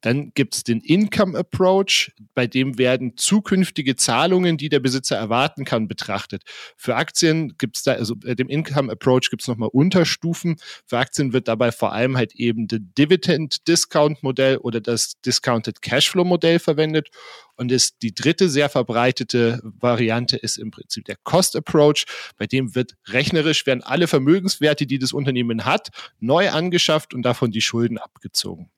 Dann 0.00 0.32
gibt 0.34 0.54
es 0.54 0.64
den 0.64 0.80
Income 0.80 1.38
Approach, 1.38 2.12
bei 2.34 2.46
dem 2.46 2.78
werden 2.78 3.16
zukünftige 3.16 3.96
Zahlungen, 3.96 4.56
die 4.56 4.68
der 4.68 4.80
Besitzer 4.80 5.16
erwarten 5.16 5.64
kann, 5.64 5.88
betrachtet. 5.88 6.42
Für 6.76 6.96
Aktien 6.96 7.56
gibt 7.58 7.76
es 7.76 7.82
da, 7.82 7.92
also 7.92 8.16
bei 8.16 8.34
dem 8.34 8.48
Income 8.48 8.90
Approach 8.92 9.30
gibt 9.30 9.42
es 9.42 9.48
nochmal 9.48 9.68
Unterstufen. 9.72 10.56
Für 10.86 10.98
Aktien 10.98 11.32
wird 11.32 11.48
dabei 11.48 11.70
vor 11.72 11.92
allem 11.92 12.16
halt 12.16 12.34
eben 12.34 12.66
das 12.66 12.80
Dividend 12.96 13.68
Discount 13.68 14.22
Modell 14.22 14.56
oder 14.56 14.80
das 14.80 15.20
Discounted 15.20 15.82
Cashflow 15.82 16.24
Modell 16.24 16.58
verwendet. 16.58 17.10
Und 17.56 17.70
ist 17.70 18.00
die 18.00 18.14
dritte 18.14 18.48
sehr 18.48 18.70
verbreitete 18.70 19.60
Variante 19.62 20.38
ist 20.38 20.56
im 20.56 20.70
Prinzip 20.70 21.04
der 21.04 21.16
Cost 21.24 21.56
Approach, 21.56 22.06
bei 22.38 22.46
dem 22.46 22.74
wird 22.74 22.94
rechnerisch 23.08 23.66
werden 23.66 23.82
alle 23.82 24.06
Vermögenswerte, 24.06 24.86
die 24.86 24.98
das 24.98 25.12
Unternehmen 25.12 25.66
hat, 25.66 25.90
neu 26.20 26.48
angeschafft 26.48 27.12
und 27.12 27.20
davon 27.20 27.50
die 27.50 27.60
Schulden 27.60 27.98
abgezogen. 27.98 28.70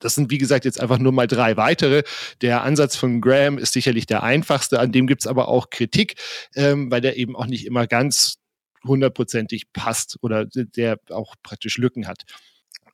Das 0.00 0.14
sind, 0.14 0.30
wie 0.30 0.38
gesagt, 0.38 0.64
jetzt 0.64 0.80
einfach 0.80 0.98
nur 0.98 1.12
mal 1.12 1.26
drei 1.26 1.56
weitere. 1.56 2.02
Der 2.40 2.62
Ansatz 2.62 2.96
von 2.96 3.20
Graham 3.20 3.58
ist 3.58 3.72
sicherlich 3.72 4.06
der 4.06 4.22
einfachste, 4.22 4.80
an 4.80 4.92
dem 4.92 5.06
gibt 5.06 5.22
es 5.22 5.26
aber 5.26 5.48
auch 5.48 5.70
Kritik, 5.70 6.16
ähm, 6.54 6.90
weil 6.90 7.00
der 7.00 7.16
eben 7.16 7.36
auch 7.36 7.46
nicht 7.46 7.66
immer 7.66 7.86
ganz 7.86 8.38
hundertprozentig 8.84 9.72
passt 9.72 10.18
oder 10.22 10.44
der 10.46 10.98
auch 11.10 11.34
praktisch 11.42 11.78
Lücken 11.78 12.06
hat. 12.06 12.24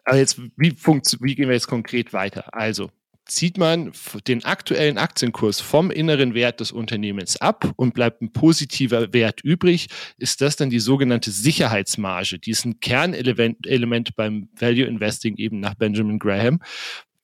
Aber 0.04 0.16
jetzt, 0.16 0.38
wie, 0.56 0.74
wie 0.76 1.34
gehen 1.34 1.48
wir 1.48 1.54
jetzt 1.54 1.66
konkret 1.66 2.12
weiter? 2.12 2.54
Also, 2.54 2.90
zieht 3.28 3.58
man 3.58 3.92
den 4.26 4.44
aktuellen 4.44 4.98
Aktienkurs 4.98 5.60
vom 5.60 5.90
inneren 5.90 6.34
Wert 6.34 6.60
des 6.60 6.72
Unternehmens 6.72 7.36
ab 7.36 7.72
und 7.76 7.94
bleibt 7.94 8.22
ein 8.22 8.32
positiver 8.32 9.12
Wert 9.12 9.40
übrig, 9.42 9.88
ist 10.16 10.40
das 10.40 10.56
dann 10.56 10.70
die 10.70 10.80
sogenannte 10.80 11.30
Sicherheitsmarge. 11.30 12.38
Die 12.38 12.50
ist 12.50 12.64
ein 12.64 12.80
Kernelement 12.80 13.66
Element 13.66 14.16
beim 14.16 14.48
Value 14.58 14.86
Investing 14.86 15.36
eben 15.36 15.60
nach 15.60 15.74
Benjamin 15.74 16.18
Graham. 16.18 16.60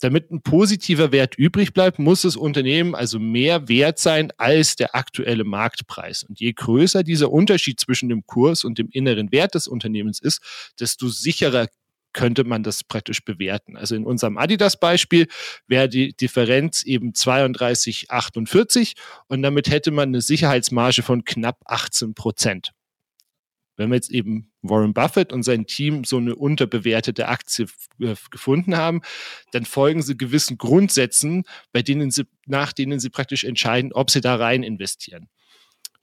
Damit 0.00 0.30
ein 0.30 0.42
positiver 0.42 1.12
Wert 1.12 1.36
übrig 1.36 1.72
bleibt, 1.72 1.98
muss 1.98 2.22
das 2.22 2.36
Unternehmen 2.36 2.94
also 2.94 3.18
mehr 3.18 3.68
wert 3.68 3.98
sein 3.98 4.32
als 4.36 4.76
der 4.76 4.94
aktuelle 4.94 5.44
Marktpreis. 5.44 6.24
Und 6.24 6.40
je 6.40 6.52
größer 6.52 7.02
dieser 7.02 7.32
Unterschied 7.32 7.80
zwischen 7.80 8.10
dem 8.10 8.26
Kurs 8.26 8.64
und 8.64 8.76
dem 8.76 8.88
inneren 8.90 9.32
Wert 9.32 9.54
des 9.54 9.66
Unternehmens 9.66 10.20
ist, 10.20 10.42
desto 10.78 11.08
sicherer 11.08 11.68
könnte 12.14 12.44
man 12.44 12.62
das 12.62 12.82
praktisch 12.84 13.22
bewerten. 13.24 13.76
Also 13.76 13.94
in 13.94 14.06
unserem 14.06 14.38
Adidas-Beispiel 14.38 15.28
wäre 15.66 15.88
die 15.88 16.16
Differenz 16.16 16.82
eben 16.84 17.12
32,48 17.12 18.94
und 19.26 19.42
damit 19.42 19.68
hätte 19.68 19.90
man 19.90 20.08
eine 20.08 20.22
Sicherheitsmarge 20.22 21.02
von 21.02 21.24
knapp 21.24 21.60
18 21.66 22.14
Prozent. 22.14 22.72
Wenn 23.76 23.90
wir 23.90 23.96
jetzt 23.96 24.10
eben 24.10 24.52
Warren 24.62 24.94
Buffett 24.94 25.32
und 25.32 25.42
sein 25.42 25.66
Team 25.66 26.04
so 26.04 26.16
eine 26.16 26.36
unterbewertete 26.36 27.26
Aktie 27.28 27.66
äh, 28.00 28.14
gefunden 28.30 28.76
haben, 28.76 29.02
dann 29.50 29.64
folgen 29.64 30.00
sie 30.00 30.16
gewissen 30.16 30.58
Grundsätzen, 30.58 31.42
bei 31.72 31.82
denen 31.82 32.10
sie, 32.10 32.24
nach 32.46 32.72
denen 32.72 33.00
sie 33.00 33.10
praktisch 33.10 33.44
entscheiden, 33.44 33.92
ob 33.92 34.10
sie 34.10 34.20
da 34.20 34.36
rein 34.36 34.62
investieren. 34.62 35.28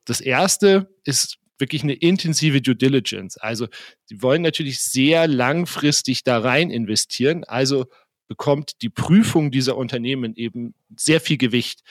Das 0.03 0.19
erste 0.19 0.93
ist 1.05 1.37
wirklich 1.61 1.83
eine 1.83 1.93
intensive 1.93 2.61
Due 2.61 2.75
Diligence. 2.75 3.37
Also 3.37 3.67
sie 4.05 4.21
wollen 4.21 4.41
natürlich 4.41 4.79
sehr 4.79 5.27
langfristig 5.27 6.23
da 6.23 6.39
rein 6.39 6.69
investieren. 6.69 7.45
Also 7.45 7.85
bekommt 8.27 8.81
die 8.81 8.89
Prüfung 8.89 9.51
dieser 9.51 9.77
Unternehmen 9.77 10.35
eben 10.35 10.73
sehr 10.95 11.21
viel 11.21 11.37
Gewicht. 11.37 11.81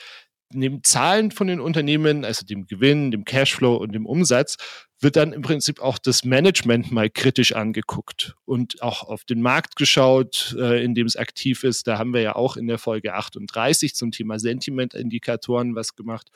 Neben 0.53 0.83
Zahlen 0.83 1.31
von 1.31 1.47
den 1.47 1.59
Unternehmen, 1.59 2.25
also 2.25 2.45
dem 2.45 2.65
Gewinn, 2.65 3.11
dem 3.11 3.25
Cashflow 3.25 3.75
und 3.75 3.93
dem 3.93 4.05
Umsatz, 4.05 4.57
wird 4.99 5.15
dann 5.15 5.33
im 5.33 5.41
Prinzip 5.41 5.79
auch 5.81 5.97
das 5.97 6.23
Management 6.23 6.91
mal 6.91 7.09
kritisch 7.09 7.53
angeguckt 7.53 8.35
und 8.45 8.81
auch 8.81 9.03
auf 9.03 9.23
den 9.23 9.41
Markt 9.41 9.75
geschaut, 9.75 10.55
äh, 10.57 10.83
in 10.83 10.93
dem 10.93 11.07
es 11.07 11.15
aktiv 11.15 11.63
ist. 11.63 11.87
Da 11.87 11.97
haben 11.97 12.13
wir 12.13 12.21
ja 12.21 12.35
auch 12.35 12.57
in 12.57 12.67
der 12.67 12.77
Folge 12.77 13.13
38 13.13 13.95
zum 13.95 14.11
Thema 14.11 14.39
Sentimentindikatoren 14.39 15.75
was 15.75 15.95
gemacht. 15.95 16.29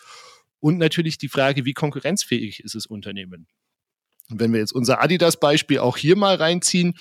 Und 0.65 0.79
natürlich 0.79 1.19
die 1.19 1.29
Frage, 1.29 1.63
wie 1.63 1.73
konkurrenzfähig 1.73 2.61
ist 2.61 2.73
das 2.73 2.87
Unternehmen? 2.87 3.45
Und 4.31 4.39
wenn 4.39 4.51
wir 4.51 4.59
jetzt 4.59 4.73
unser 4.73 4.99
Adidas-Beispiel 4.99 5.77
auch 5.77 5.95
hier 5.95 6.15
mal 6.15 6.33
reinziehen, 6.37 6.95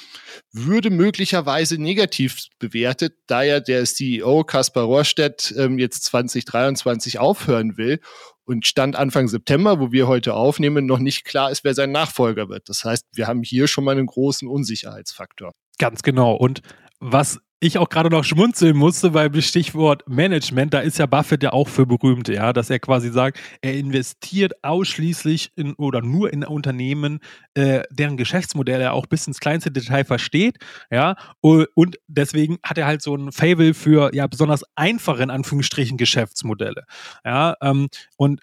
würde 0.52 0.90
möglicherweise 0.90 1.78
negativ 1.80 2.48
bewertet, 2.58 3.14
da 3.26 3.42
ja 3.42 3.60
der 3.60 3.86
CEO 3.86 4.44
Kaspar 4.44 4.84
Rohrstedt 4.84 5.54
ähm, 5.56 5.78
jetzt 5.78 6.04
2023 6.04 7.18
aufhören 7.18 7.78
will 7.78 8.00
und 8.44 8.66
Stand 8.66 8.96
Anfang 8.96 9.28
September, 9.28 9.80
wo 9.80 9.92
wir 9.92 10.08
heute 10.08 10.34
aufnehmen, 10.34 10.84
noch 10.84 10.98
nicht 10.98 11.24
klar 11.24 11.50
ist, 11.50 11.64
wer 11.64 11.72
sein 11.72 11.90
Nachfolger 11.90 12.50
wird. 12.50 12.68
Das 12.68 12.84
heißt, 12.84 13.06
wir 13.14 13.26
haben 13.28 13.42
hier 13.42 13.66
schon 13.66 13.84
mal 13.84 13.92
einen 13.92 14.08
großen 14.08 14.46
Unsicherheitsfaktor. 14.46 15.52
Ganz 15.78 16.02
genau. 16.02 16.34
Und 16.34 16.60
was 17.00 17.38
ich 17.64 17.78
auch 17.78 17.88
gerade 17.88 18.10
noch 18.10 18.24
schmunzeln 18.24 18.76
musste 18.76 19.10
beim 19.10 19.40
Stichwort 19.40 20.06
Management, 20.06 20.74
da 20.74 20.80
ist 20.80 20.98
ja 20.98 21.06
Buffett 21.06 21.42
ja 21.42 21.52
auch 21.52 21.68
für 21.68 21.86
berühmt, 21.86 22.28
ja, 22.28 22.52
dass 22.52 22.68
er 22.68 22.78
quasi 22.78 23.10
sagt, 23.10 23.38
er 23.62 23.74
investiert 23.74 24.52
ausschließlich 24.62 25.52
in 25.56 25.72
oder 25.74 26.02
nur 26.02 26.32
in 26.32 26.44
Unternehmen, 26.44 27.20
äh, 27.54 27.82
deren 27.90 28.16
Geschäftsmodell 28.16 28.80
er 28.80 28.92
auch 28.92 29.06
bis 29.06 29.26
ins 29.26 29.40
kleinste 29.40 29.70
Detail 29.70 30.04
versteht, 30.04 30.58
ja, 30.90 31.16
und 31.40 31.98
deswegen 32.06 32.58
hat 32.62 32.76
er 32.76 32.86
halt 32.86 33.02
so 33.02 33.16
ein 33.16 33.32
Fable 33.32 33.72
für 33.72 34.14
ja 34.14 34.26
besonders 34.26 34.62
einfache 34.74 35.22
in 35.22 35.30
Anführungsstrichen 35.30 35.96
Geschäftsmodelle, 35.96 36.84
ja, 37.24 37.54
ähm, 37.62 37.88
und 38.16 38.40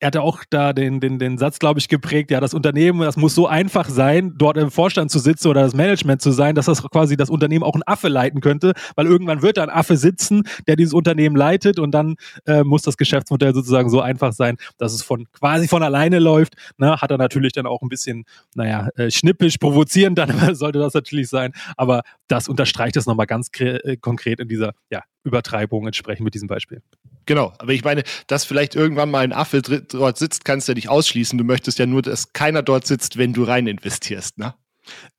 er 0.00 0.06
hatte 0.06 0.22
auch 0.22 0.44
da 0.48 0.72
den, 0.72 0.98
den, 0.98 1.18
den 1.18 1.36
Satz, 1.36 1.58
glaube 1.58 1.78
ich, 1.78 1.88
geprägt, 1.88 2.30
ja, 2.30 2.40
das 2.40 2.54
Unternehmen, 2.54 3.00
das 3.00 3.18
muss 3.18 3.34
so 3.34 3.46
einfach 3.46 3.88
sein, 3.88 4.32
dort 4.36 4.56
im 4.56 4.70
Vorstand 4.70 5.10
zu 5.10 5.18
sitzen 5.18 5.48
oder 5.48 5.60
das 5.62 5.74
Management 5.74 6.22
zu 6.22 6.30
sein, 6.30 6.54
dass 6.54 6.66
das 6.66 6.82
quasi 6.82 7.18
das 7.18 7.28
Unternehmen 7.28 7.62
auch 7.62 7.74
ein 7.74 7.82
Affe 7.84 8.08
leiten 8.08 8.40
könnte, 8.40 8.72
weil 8.96 9.06
irgendwann 9.06 9.42
wird 9.42 9.58
da 9.58 9.62
ein 9.62 9.70
Affe 9.70 9.98
sitzen, 9.98 10.44
der 10.66 10.76
dieses 10.76 10.94
Unternehmen 10.94 11.36
leitet 11.36 11.78
und 11.78 11.92
dann 11.92 12.16
äh, 12.46 12.64
muss 12.64 12.82
das 12.82 12.96
Geschäftsmodell 12.96 13.54
sozusagen 13.54 13.90
so 13.90 14.00
einfach 14.00 14.32
sein, 14.32 14.56
dass 14.78 14.94
es 14.94 15.02
von 15.02 15.26
quasi 15.32 15.68
von 15.68 15.82
alleine 15.82 16.18
läuft. 16.18 16.54
Ne? 16.78 16.96
Hat 16.96 17.10
er 17.10 17.18
natürlich 17.18 17.52
dann 17.52 17.66
auch 17.66 17.82
ein 17.82 17.90
bisschen, 17.90 18.24
naja, 18.54 18.88
äh, 18.96 19.10
schnippisch, 19.10 19.58
provozierend, 19.58 20.18
dann 20.18 20.54
sollte 20.54 20.78
das 20.78 20.94
natürlich 20.94 21.28
sein, 21.28 21.52
aber 21.76 22.02
das 22.26 22.48
unterstreicht 22.48 22.96
es 22.96 23.04
nochmal 23.04 23.26
ganz 23.26 23.48
äh, 23.58 23.98
konkret 23.98 24.40
in 24.40 24.48
dieser 24.48 24.72
ja, 24.90 25.02
Übertreibung 25.24 25.86
entsprechend 25.86 26.24
mit 26.24 26.34
diesem 26.34 26.48
Beispiel. 26.48 26.82
Genau, 27.26 27.52
aber 27.58 27.72
ich 27.72 27.84
meine, 27.84 28.02
dass 28.26 28.44
vielleicht 28.44 28.74
irgendwann 28.74 29.10
mal 29.10 29.20
ein 29.20 29.32
Affe 29.32 29.62
dort 29.62 30.18
sitzt, 30.18 30.44
kannst 30.44 30.68
du 30.68 30.72
ja 30.72 30.74
nicht 30.74 30.88
ausschließen. 30.88 31.38
Du 31.38 31.44
möchtest 31.44 31.78
ja 31.78 31.86
nur, 31.86 32.02
dass 32.02 32.32
keiner 32.32 32.62
dort 32.62 32.86
sitzt, 32.86 33.18
wenn 33.18 33.32
du 33.32 33.44
rein 33.44 33.66
investierst, 33.66 34.38
ne? 34.38 34.54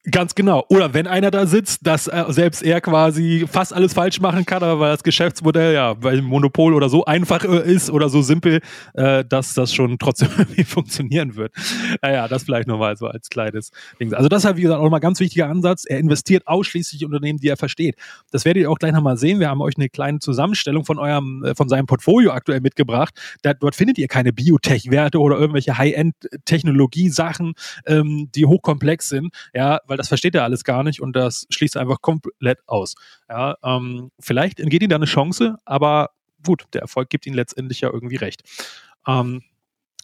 Ganz 0.09 0.33
genau. 0.33 0.65
Oder 0.69 0.95
wenn 0.95 1.05
einer 1.05 1.29
da 1.29 1.45
sitzt, 1.45 1.85
dass 1.85 2.07
äh, 2.07 2.23
selbst 2.29 2.63
er 2.63 2.81
quasi 2.81 3.45
fast 3.47 3.71
alles 3.71 3.93
falsch 3.93 4.19
machen 4.19 4.47
kann, 4.47 4.63
aber 4.63 4.79
weil 4.79 4.91
das 4.93 5.03
Geschäftsmodell 5.03 5.75
ja 5.75 5.93
bei 5.93 6.19
Monopol 6.19 6.73
oder 6.73 6.89
so 6.89 7.05
einfach 7.05 7.43
äh, 7.43 7.71
ist 7.71 7.91
oder 7.91 8.09
so 8.09 8.23
simpel, 8.23 8.61
äh, 8.95 9.23
dass 9.23 9.53
das 9.53 9.71
schon 9.71 9.99
trotzdem 9.99 10.29
irgendwie 10.39 10.63
funktionieren 10.63 11.35
wird. 11.35 11.53
Naja, 12.01 12.27
das 12.27 12.45
vielleicht 12.45 12.67
nochmal 12.67 12.97
so 12.97 13.05
als 13.05 13.29
kleines 13.29 13.69
Ding. 13.99 14.11
Also 14.15 14.27
das 14.27 14.39
ist 14.39 14.45
halt, 14.45 14.57
wie 14.57 14.63
gesagt, 14.63 14.81
auch 14.81 14.91
ein 14.91 15.01
ganz 15.01 15.19
wichtiger 15.19 15.47
Ansatz. 15.47 15.85
Er 15.85 15.99
investiert 15.99 16.47
ausschließlich 16.47 17.03
in 17.03 17.09
Unternehmen, 17.09 17.37
die 17.37 17.49
er 17.49 17.57
versteht. 17.57 17.95
Das 18.31 18.43
werdet 18.43 18.61
ihr 18.61 18.71
auch 18.71 18.79
gleich 18.79 18.93
nochmal 18.93 19.17
sehen. 19.17 19.39
Wir 19.39 19.49
haben 19.49 19.61
euch 19.61 19.77
eine 19.77 19.87
kleine 19.87 20.17
Zusammenstellung 20.17 20.83
von 20.83 20.97
eurem, 20.97 21.45
von 21.55 21.69
seinem 21.69 21.85
Portfolio 21.85 22.31
aktuell 22.31 22.61
mitgebracht. 22.61 23.13
Da, 23.43 23.53
dort 23.53 23.75
findet 23.75 23.99
ihr 23.99 24.07
keine 24.07 24.33
Biotech-Werte 24.33 25.19
oder 25.19 25.37
irgendwelche 25.37 25.77
High-End-Technologie-Sachen, 25.77 27.53
ähm, 27.85 28.29
die 28.33 28.47
hochkomplex 28.47 29.07
sind. 29.07 29.31
Ja, 29.53 29.79
weil 29.91 29.97
das 29.97 30.07
versteht 30.07 30.35
er 30.35 30.43
alles 30.43 30.63
gar 30.63 30.83
nicht 30.83 31.01
und 31.01 31.17
das 31.17 31.45
schließt 31.49 31.75
er 31.75 31.81
einfach 31.81 31.99
komplett 31.99 32.59
aus. 32.65 32.95
Ja, 33.27 33.57
ähm, 33.61 34.09
vielleicht 34.21 34.61
entgeht 34.61 34.81
ihm 34.81 34.89
da 34.89 34.95
eine 34.95 35.03
Chance, 35.03 35.57
aber 35.65 36.11
gut, 36.45 36.63
der 36.71 36.81
Erfolg 36.81 37.09
gibt 37.09 37.27
ihm 37.27 37.33
letztendlich 37.33 37.81
ja 37.81 37.89
irgendwie 37.91 38.15
recht. 38.15 38.41
Ähm, 39.05 39.43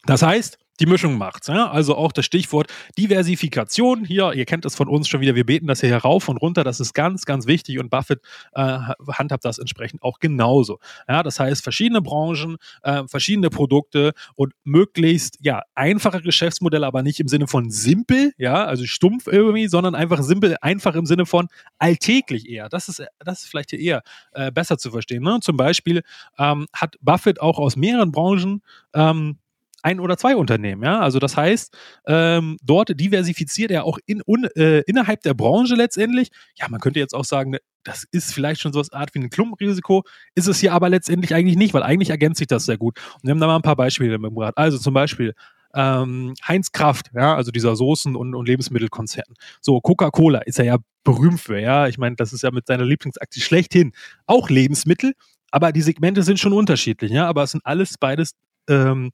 das 0.06 0.24
heißt, 0.24 0.60
die 0.80 0.86
Mischung 0.86 1.18
macht's. 1.18 1.48
Ja? 1.48 1.70
Also 1.70 1.96
auch 1.96 2.12
das 2.12 2.26
Stichwort 2.26 2.72
Diversifikation. 2.98 4.06
Hier, 4.06 4.34
ihr 4.34 4.46
kennt 4.46 4.66
das 4.66 4.76
von 4.76 4.88
uns 4.88 5.08
schon 5.08 5.22
wieder, 5.22 5.36
wir 5.36 5.46
beten 5.46 5.68
das 5.68 5.82
hier 5.82 5.90
herauf 5.90 6.30
und 6.30 6.38
runter. 6.38 6.64
Das 6.64 6.80
ist 6.80 6.94
ganz, 6.94 7.26
ganz 7.26 7.48
wichtig 7.48 7.80
und 7.80 7.90
Buffett 7.90 8.22
äh, 8.54 8.80
handhabt 9.14 9.46
das 9.46 9.58
entsprechend 9.58 10.02
auch 10.04 10.20
genauso. 10.20 10.80
Ja, 11.08 11.24
das 11.24 11.40
heißt, 11.40 11.64
verschiedene 11.64 12.02
Branchen, 12.02 12.58
äh, 12.84 13.04
verschiedene 13.08 13.50
Produkte 13.50 14.14
und 14.36 14.54
möglichst 14.64 15.38
ja 15.42 15.62
einfache 15.76 16.22
Geschäftsmodelle, 16.22 16.86
aber 16.86 17.04
nicht 17.04 17.20
im 17.20 17.28
Sinne 17.28 17.48
von 17.48 17.70
simpel, 17.70 18.34
ja, 18.38 18.66
also 18.66 18.86
stumpf 18.86 19.28
irgendwie, 19.28 19.68
sondern 19.68 19.96
einfach 19.96 20.22
simpel, 20.22 20.56
einfach 20.62 20.96
im 20.96 21.06
Sinne 21.06 21.26
von 21.26 21.48
alltäglich 21.80 22.48
eher. 22.50 22.70
Das 22.70 22.90
ist, 22.90 23.04
das 23.20 23.44
ist 23.44 23.50
vielleicht 23.50 23.72
hier 23.72 23.80
eher 23.80 24.02
äh, 24.34 24.52
besser 24.52 24.78
zu 24.78 24.92
verstehen. 24.92 25.24
Ne? 25.24 25.40
Zum 25.42 25.58
Beispiel 25.58 26.02
ähm, 26.38 26.68
hat 26.74 26.96
Buffett 27.02 27.42
auch 27.42 27.60
aus 27.60 27.76
mehreren 27.76 28.12
Branchen 28.12 28.62
ähm, 28.94 29.40
ein 29.84 30.00
oder 30.00 30.18
zwei 30.18 30.36
Unternehmen. 30.36 30.84
Ja? 30.84 31.00
Also 31.00 31.20
das 31.20 31.38
heißt, 31.38 31.76
ähm, 32.08 32.58
dort 32.62 33.00
diversifiziert 33.00 33.72
er 33.72 33.86
auch 33.86 34.00
in, 34.06 34.22
un, 34.26 34.46
äh, 34.56 34.80
innerhalb 34.82 35.22
der 35.22 35.34
Branche 35.34 35.76
letztendlich. 35.76 36.30
Ja, 36.56 36.68
man 36.70 36.80
könnte 36.80 37.00
jetzt 37.00 37.14
auch 37.14 37.26
sagen, 37.26 37.58
das 37.84 38.06
ist 38.12 38.34
vielleicht 38.34 38.62
schon 38.62 38.74
so 38.74 38.80
eine 38.80 39.00
Art 39.00 39.16
wie 39.16 39.20
ein 39.20 39.30
Klumpenrisiko, 39.30 40.04
ist 40.36 40.48
es 40.48 40.60
hier 40.60 40.74
aber 40.74 40.90
letztendlich 40.90 41.34
eigentlich 41.34 41.58
nicht, 41.58 41.74
weil 41.74 41.84
eigentlich 41.84 42.10
ergänzt 42.10 42.40
sich 42.40 42.48
das 42.48 42.66
sehr 42.66 42.78
gut. 42.78 43.00
Und 43.16 43.24
wir 43.24 43.32
haben 43.32 43.40
da 43.40 43.48
mal 43.48 43.56
ein 43.56 43.62
paar 43.62 43.78
Beispiele 43.78 44.18
mitgebracht. 44.18 44.54
Also 44.58 44.78
zum 44.78 44.94
Beispiel 44.94 45.34
ähm, 45.74 46.34
Heinz 46.46 46.72
Kraft, 46.72 47.12
ja, 47.14 47.36
also 47.36 47.52
dieser 47.52 47.74
Soßen- 47.74 48.16
und, 48.16 48.36
und 48.36 48.48
Lebensmittelkonzern. 48.48 49.34
So, 49.62 49.80
Coca-Cola 49.80 50.40
ist 50.40 50.60
er 50.60 50.66
ja 50.66 50.78
berühmt 51.04 51.40
für, 51.40 51.60
ja. 51.60 51.88
Ich 51.88 51.98
meine, 51.98 52.16
das 52.16 52.34
ist 52.34 52.44
ja 52.44 52.52
mit 52.52 52.68
seiner 52.68 52.86
Lieblingsaktie 52.86 53.42
schlechthin 53.42 53.94
auch 54.26 54.50
Lebensmittel, 54.50 55.14
aber 55.52 55.72
die 55.72 55.82
Segmente 55.82 56.24
sind 56.24 56.40
schon 56.40 56.54
unterschiedlich, 56.54 57.12
ja. 57.12 57.28
Aber 57.28 57.44
es 57.44 57.52
sind 57.52 57.66
alles 57.66 57.96
beides 58.00 58.32
ähm, 58.70 59.12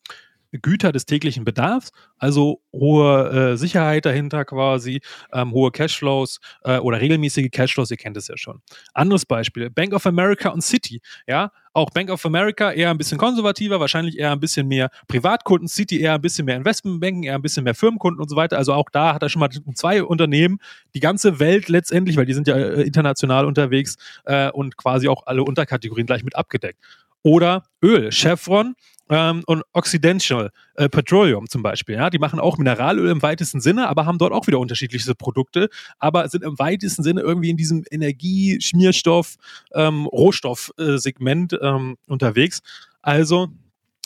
Güter 0.62 0.92
des 0.92 1.06
täglichen 1.06 1.46
Bedarfs, 1.46 1.92
also 2.18 2.62
hohe 2.72 3.54
äh, 3.54 3.58
Sicherheit 3.58 4.06
dahinter 4.06 4.46
quasi, 4.46 5.02
ähm, 5.32 5.52
hohe 5.52 5.72
Cashflows 5.72 6.40
äh, 6.64 6.78
oder 6.78 7.02
regelmäßige 7.02 7.50
Cashflows, 7.52 7.92
ihr 7.92 7.98
kennt 7.98 8.18
es 8.18 8.28
ja 8.28 8.38
schon. 8.38 8.62
Anderes 8.94 9.26
Beispiel, 9.26 9.70
Bank 9.70 9.94
of 9.94 10.06
America 10.06 10.50
und 10.50 10.62
City, 10.62 11.02
ja, 11.28 11.52
auch 11.74 11.90
Bank 11.90 12.12
of 12.12 12.24
America 12.26 12.72
eher 12.72 12.92
ein 12.92 12.98
bisschen 12.98 13.18
konservativer, 13.18 13.80
wahrscheinlich 13.80 14.18
eher 14.18 14.32
ein 14.32 14.40
bisschen 14.40 14.68
mehr 14.68 14.90
Privatkunden, 15.08 15.68
City 15.68 16.02
eher 16.02 16.14
ein 16.14 16.22
bisschen 16.22 16.46
mehr 16.46 16.56
Investmentbanken, 16.56 17.24
eher 17.24 17.36
ein 17.36 17.42
bisschen 17.42 17.64
mehr 17.64 17.74
Firmenkunden 17.74 18.22
und 18.22 18.30
so 18.30 18.36
weiter. 18.36 18.58
Also 18.58 18.74
auch 18.74 18.90
da 18.92 19.16
hat 19.16 19.24
er 19.24 19.30
schon 19.30 19.40
mal 19.40 19.50
zwei 19.74 20.04
Unternehmen, 20.04 20.60
die 20.94 21.00
ganze 21.00 21.40
Welt 21.40 21.70
letztendlich, 21.70 22.16
weil 22.16 22.28
die 22.28 22.34
sind 22.34 22.48
ja 22.48 22.56
äh, 22.56 22.84
international 22.84 23.46
unterwegs 23.46 23.98
äh, 24.26 24.52
und 24.52 24.78
quasi 24.78 25.08
auch 25.08 25.26
alle 25.26 25.44
Unterkategorien 25.44 26.06
gleich 26.06 26.24
mit 26.24 26.36
abgedeckt. 26.36 26.80
Oder 27.24 27.64
Öl, 27.82 28.12
Chevron, 28.12 28.76
ähm, 29.10 29.44
und 29.46 29.64
Occidental 29.74 30.52
äh, 30.76 30.90
Petroleum 30.90 31.48
zum 31.48 31.64
Beispiel. 31.64 31.96
Ja, 31.96 32.10
die 32.10 32.20
machen 32.20 32.40
auch 32.40 32.58
Mineralöl 32.58 33.10
im 33.10 33.22
weitesten 33.22 33.62
Sinne, 33.62 33.88
aber 33.90 34.06
haben 34.06 34.18
dort 34.18 34.34
auch 34.34 34.48
wieder 34.48 34.60
unterschiedliche 34.60 35.14
Produkte, 35.16 35.70
aber 36.00 36.28
sind 36.30 36.44
im 36.44 36.58
weitesten 36.60 37.04
Sinne 37.04 37.22
irgendwie 37.22 37.50
in 37.50 37.58
diesem 37.58 37.84
Energie-, 37.92 38.60
Schmierstoff-, 38.62 39.36
ähm, 39.74 40.06
Rohstoff-Segment 40.08 41.58
ähm, 41.62 41.98
unterwegs. 42.08 42.62
Also 43.02 43.50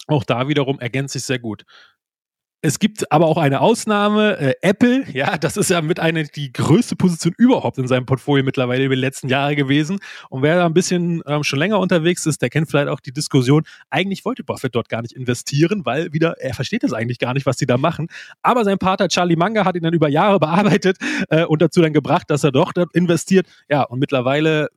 auch 0.07 0.23
da 0.23 0.47
wiederum 0.47 0.79
ergänzt 0.79 1.13
sich 1.13 1.23
sehr 1.23 1.39
gut. 1.39 1.65
Es 2.61 2.79
gibt 2.79 3.11
aber 3.11 3.27
auch 3.27 3.37
eine 3.37 3.61
Ausnahme, 3.61 4.37
äh, 4.39 4.53
Apple, 4.61 5.05
ja, 5.13 5.37
das 5.37 5.57
ist 5.57 5.69
ja 5.69 5.81
mit 5.81 5.99
einer 5.99 6.23
die 6.23 6.51
größte 6.51 6.95
Position 6.95 7.35
überhaupt 7.37 7.77
in 7.77 7.87
seinem 7.87 8.07
Portfolio 8.07 8.43
mittlerweile 8.43 8.83
über 8.83 8.95
die 8.95 9.01
letzten 9.01 9.29
Jahre 9.29 9.55
gewesen. 9.55 9.99
Und 10.29 10.41
wer 10.41 10.55
da 10.55 10.65
ein 10.65 10.73
bisschen 10.73 11.21
ähm, 11.27 11.43
schon 11.43 11.59
länger 11.59 11.79
unterwegs 11.79 12.25
ist, 12.25 12.41
der 12.41 12.49
kennt 12.49 12.67
vielleicht 12.67 12.87
auch 12.87 12.99
die 12.99 13.11
Diskussion. 13.11 13.63
Eigentlich 13.91 14.25
wollte 14.25 14.43
Buffett 14.43 14.73
dort 14.73 14.89
gar 14.89 15.03
nicht 15.03 15.13
investieren, 15.13 15.85
weil 15.85 16.13
wieder, 16.13 16.35
er 16.39 16.55
versteht 16.55 16.81
das 16.81 16.93
eigentlich 16.93 17.19
gar 17.19 17.35
nicht, 17.35 17.45
was 17.45 17.57
sie 17.57 17.67
da 17.67 17.77
machen. 17.77 18.07
Aber 18.41 18.63
sein 18.65 18.79
Pater 18.79 19.07
Charlie 19.07 19.35
Munger 19.35 19.63
hat 19.63 19.75
ihn 19.75 19.83
dann 19.83 19.93
über 19.93 20.09
Jahre 20.09 20.39
bearbeitet 20.39 20.97
äh, 21.29 21.45
und 21.45 21.61
dazu 21.61 21.81
dann 21.83 21.93
gebracht, 21.93 22.29
dass 22.29 22.43
er 22.43 22.51
doch 22.51 22.73
dort 22.73 22.95
investiert. 22.95 23.45
Ja, 23.69 23.83
und 23.83 23.99
mittlerweile 23.99 24.69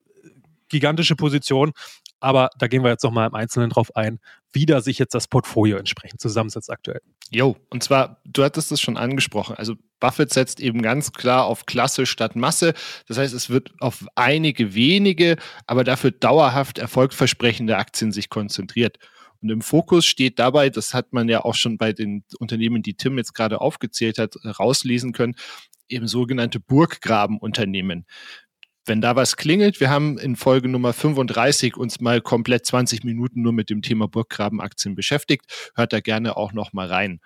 gigantische 0.69 1.17
Position. 1.17 1.73
Aber 2.21 2.51
da 2.59 2.69
gehen 2.69 2.85
wir 2.85 2.91
jetzt 2.91 3.03
nochmal 3.03 3.29
im 3.29 3.35
Einzelnen 3.35 3.71
drauf 3.71 3.97
ein, 3.97 4.21
wie 4.53 4.67
da 4.67 4.81
sich 4.81 4.99
jetzt 4.99 5.15
das 5.15 5.29
Portfolio 5.29 5.79
entsprechend 5.79 6.21
zusammensetzt 6.21 6.71
aktuell. 6.71 7.01
Jo, 7.31 7.57
und 7.71 7.83
zwar, 7.83 8.21
du 8.25 8.45
hattest 8.45 8.73
es 8.73 8.81
schon 8.81 8.97
angesprochen. 8.97 9.57
Also 9.57 9.75
Buffett 10.01 10.33
setzt 10.33 10.61
eben 10.61 10.83
ganz 10.83 11.13
klar 11.13 11.45
auf 11.45 11.67
Klasse 11.67 12.07
statt 12.07 12.37
Masse. 12.37 12.75
Das 13.07 13.19
heißt, 13.19 13.35
es 13.35 13.51
wird 13.51 13.73
auf 13.81 14.05
einige 14.15 14.75
wenige, 14.75 15.37
aber 15.67 15.85
dafür 15.85 16.11
dauerhaft 16.11 16.79
erfolgversprechende 16.79 17.77
Aktien 17.77 18.13
sich 18.13 18.29
konzentriert. 18.29 18.99
Und 19.43 19.51
im 19.51 19.63
Fokus 19.63 20.05
steht 20.05 20.39
dabei, 20.39 20.69
das 20.69 20.93
hat 20.93 21.13
man 21.13 21.29
ja 21.29 21.45
auch 21.45 21.55
schon 21.55 21.79
bei 21.79 21.93
den 21.93 22.25
Unternehmen, 22.39 22.83
die 22.83 22.95
Tim 22.95 23.17
jetzt 23.17 23.35
gerade 23.35 23.61
aufgezählt 23.61 24.19
hat, 24.19 24.35
rauslesen 24.45 25.13
können, 25.13 25.35
eben 25.89 26.07
sogenannte 26.07 26.61
Burggrabenunternehmen 26.61 28.07
wenn 28.91 29.01
da 29.01 29.15
was 29.15 29.37
klingelt, 29.37 29.79
wir 29.79 29.89
haben 29.89 30.19
in 30.19 30.35
Folge 30.35 30.67
Nummer 30.67 30.93
35 30.93 31.77
uns 31.77 32.01
mal 32.01 32.21
komplett 32.21 32.67
20 32.67 33.05
Minuten 33.05 33.41
nur 33.41 33.53
mit 33.53 33.71
dem 33.71 33.83
Thema 33.83 34.09
Burggrabenaktien 34.09 34.97
beschäftigt. 34.97 35.71
Hört 35.77 35.93
da 35.93 36.01
gerne 36.01 36.37
auch 36.37 36.53
noch 36.53 36.73
mal 36.73 36.89
rein. 36.89 37.21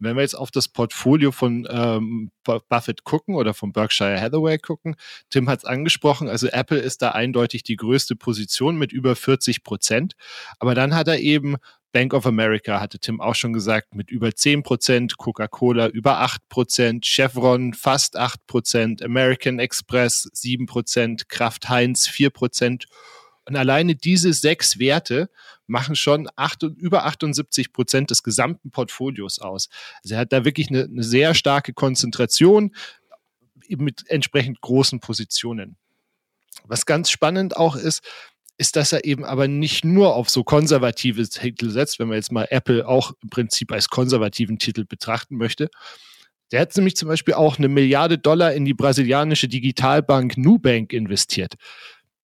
Wenn 0.00 0.16
wir 0.16 0.22
jetzt 0.22 0.34
auf 0.34 0.50
das 0.50 0.66
Portfolio 0.66 1.30
von 1.30 1.64
ähm, 1.70 2.32
Buffett 2.42 3.04
gucken 3.04 3.36
oder 3.36 3.54
von 3.54 3.72
Berkshire 3.72 4.20
Hathaway 4.20 4.58
gucken, 4.58 4.96
Tim 5.30 5.48
hat 5.48 5.60
es 5.60 5.64
angesprochen, 5.64 6.28
also 6.28 6.48
Apple 6.48 6.80
ist 6.80 7.02
da 7.02 7.12
eindeutig 7.12 7.62
die 7.62 7.76
größte 7.76 8.16
Position 8.16 8.76
mit 8.76 8.92
über 8.92 9.14
40 9.14 9.62
Prozent. 9.62 10.14
Aber 10.58 10.74
dann 10.74 10.92
hat 10.96 11.06
er 11.06 11.20
eben 11.20 11.54
Bank 11.92 12.12
of 12.12 12.26
America, 12.26 12.80
hatte 12.80 12.98
Tim 12.98 13.20
auch 13.20 13.34
schon 13.34 13.52
gesagt, 13.52 13.94
mit 13.94 14.10
über 14.10 14.34
10 14.34 14.62
Prozent, 14.62 15.16
Coca-Cola 15.16 15.88
über 15.88 16.20
8 16.20 16.48
Prozent, 16.48 17.06
Chevron 17.06 17.74
fast 17.74 18.16
8 18.16 18.46
Prozent, 18.46 19.02
American 19.02 19.58
Express 19.58 20.28
7 20.32 20.66
Prozent, 20.66 21.28
Kraft 21.28 21.68
Heinz 21.68 22.06
4 22.06 22.30
Prozent. 22.30 22.86
Und 23.46 23.56
alleine 23.56 23.94
diese 23.94 24.32
sechs 24.32 24.78
Werte 24.78 25.30
machen 25.66 25.96
schon 25.96 26.28
acht, 26.36 26.62
über 26.62 27.06
78 27.06 27.72
Prozent 27.72 28.10
des 28.10 28.22
gesamten 28.22 28.70
Portfolios 28.70 29.38
aus. 29.38 29.68
Also 30.02 30.14
er 30.14 30.20
hat 30.20 30.32
da 30.32 30.44
wirklich 30.44 30.68
eine, 30.68 30.84
eine 30.84 31.02
sehr 31.02 31.34
starke 31.34 31.72
Konzentration 31.72 32.74
mit 33.68 34.04
entsprechend 34.08 34.60
großen 34.60 35.00
Positionen. 35.00 35.76
Was 36.64 36.86
ganz 36.86 37.10
spannend 37.10 37.56
auch 37.56 37.76
ist, 37.76 38.02
ist, 38.58 38.76
dass 38.76 38.92
er 38.92 39.04
eben 39.04 39.24
aber 39.24 39.48
nicht 39.48 39.84
nur 39.84 40.14
auf 40.14 40.30
so 40.30 40.42
konservative 40.42 41.28
Titel 41.28 41.70
setzt, 41.70 41.98
wenn 41.98 42.08
man 42.08 42.16
jetzt 42.16 42.32
mal 42.32 42.46
Apple 42.50 42.86
auch 42.86 43.12
im 43.22 43.28
Prinzip 43.28 43.72
als 43.72 43.88
konservativen 43.88 44.58
Titel 44.58 44.84
betrachten 44.84 45.36
möchte. 45.36 45.68
Der 46.52 46.60
hat 46.60 46.76
nämlich 46.76 46.96
zum 46.96 47.08
Beispiel 47.08 47.34
auch 47.34 47.58
eine 47.58 47.68
Milliarde 47.68 48.18
Dollar 48.18 48.52
in 48.52 48.64
die 48.64 48.74
brasilianische 48.74 49.48
Digitalbank 49.48 50.38
Nubank 50.38 50.92
investiert. 50.92 51.54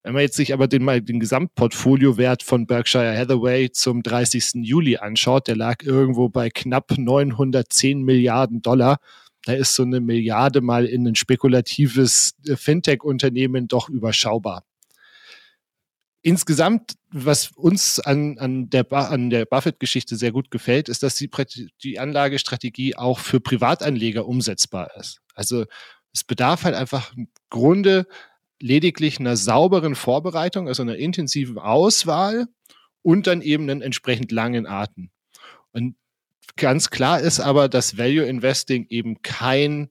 Wenn 0.05 0.14
man 0.14 0.23
jetzt 0.23 0.37
sich 0.37 0.53
aber 0.53 0.68
den, 0.68 0.85
mal 0.85 1.01
den 1.01 1.21
Gesamtportfoliowert 1.21 2.42
von 2.42 2.66
Berkshire 2.66 3.16
Hathaway 3.16 3.71
zum 3.71 4.03
30. 4.03 4.64
Juli 4.64 4.97
anschaut, 4.97 5.49
der 5.49 5.57
lag 5.57 5.83
irgendwo 5.83 6.29
bei 6.29 6.51
knapp 6.51 6.97
910 6.97 8.03
Milliarden 8.03 8.62
Dollar. 8.62 8.99
Da 9.45 9.53
ist 9.53 9.75
so 9.75 9.83
eine 9.83 10.01
Milliarde 10.01 10.61
mal 10.61 10.87
in 10.87 11.07
ein 11.07 11.14
spekulatives 11.14 12.35
äh, 12.47 12.57
Fintech-Unternehmen 12.57 13.68
doch 13.68 13.88
überschaubar 13.88 14.64
insgesamt, 16.22 16.94
was 17.11 17.50
uns 17.52 17.98
an, 18.00 18.38
an 18.38 18.70
der, 18.70 18.90
an 18.92 19.30
der 19.30 19.44
Buffett-Geschichte 19.44 20.16
sehr 20.16 20.32
gut 20.32 20.50
gefällt, 20.50 20.88
ist, 20.88 21.02
dass 21.02 21.16
die, 21.16 21.30
die 21.82 21.98
Anlagestrategie 21.98 22.96
auch 22.96 23.18
für 23.18 23.40
Privatanleger 23.40 24.26
umsetzbar 24.26 24.90
ist. 24.98 25.20
Also 25.35 25.66
es 26.12 26.24
bedarf 26.24 26.64
halt 26.64 26.74
einfach 26.74 27.14
im 27.16 27.28
Grunde 27.50 28.06
lediglich 28.61 29.18
einer 29.18 29.37
sauberen 29.37 29.94
Vorbereitung, 29.94 30.68
also 30.68 30.82
einer 30.82 30.96
intensiven 30.96 31.58
Auswahl 31.58 32.46
und 33.02 33.26
dann 33.26 33.42
eben 33.42 33.68
einen 33.68 33.82
entsprechend 33.82 34.30
langen 34.30 34.66
Atem. 34.66 35.11
Und 35.72 35.96
ganz 36.56 36.90
klar 36.90 37.20
ist 37.20 37.40
aber, 37.40 37.68
dass 37.68 37.98
Value 37.98 38.24
Investing 38.24 38.87
eben 38.88 39.22
kein 39.22 39.90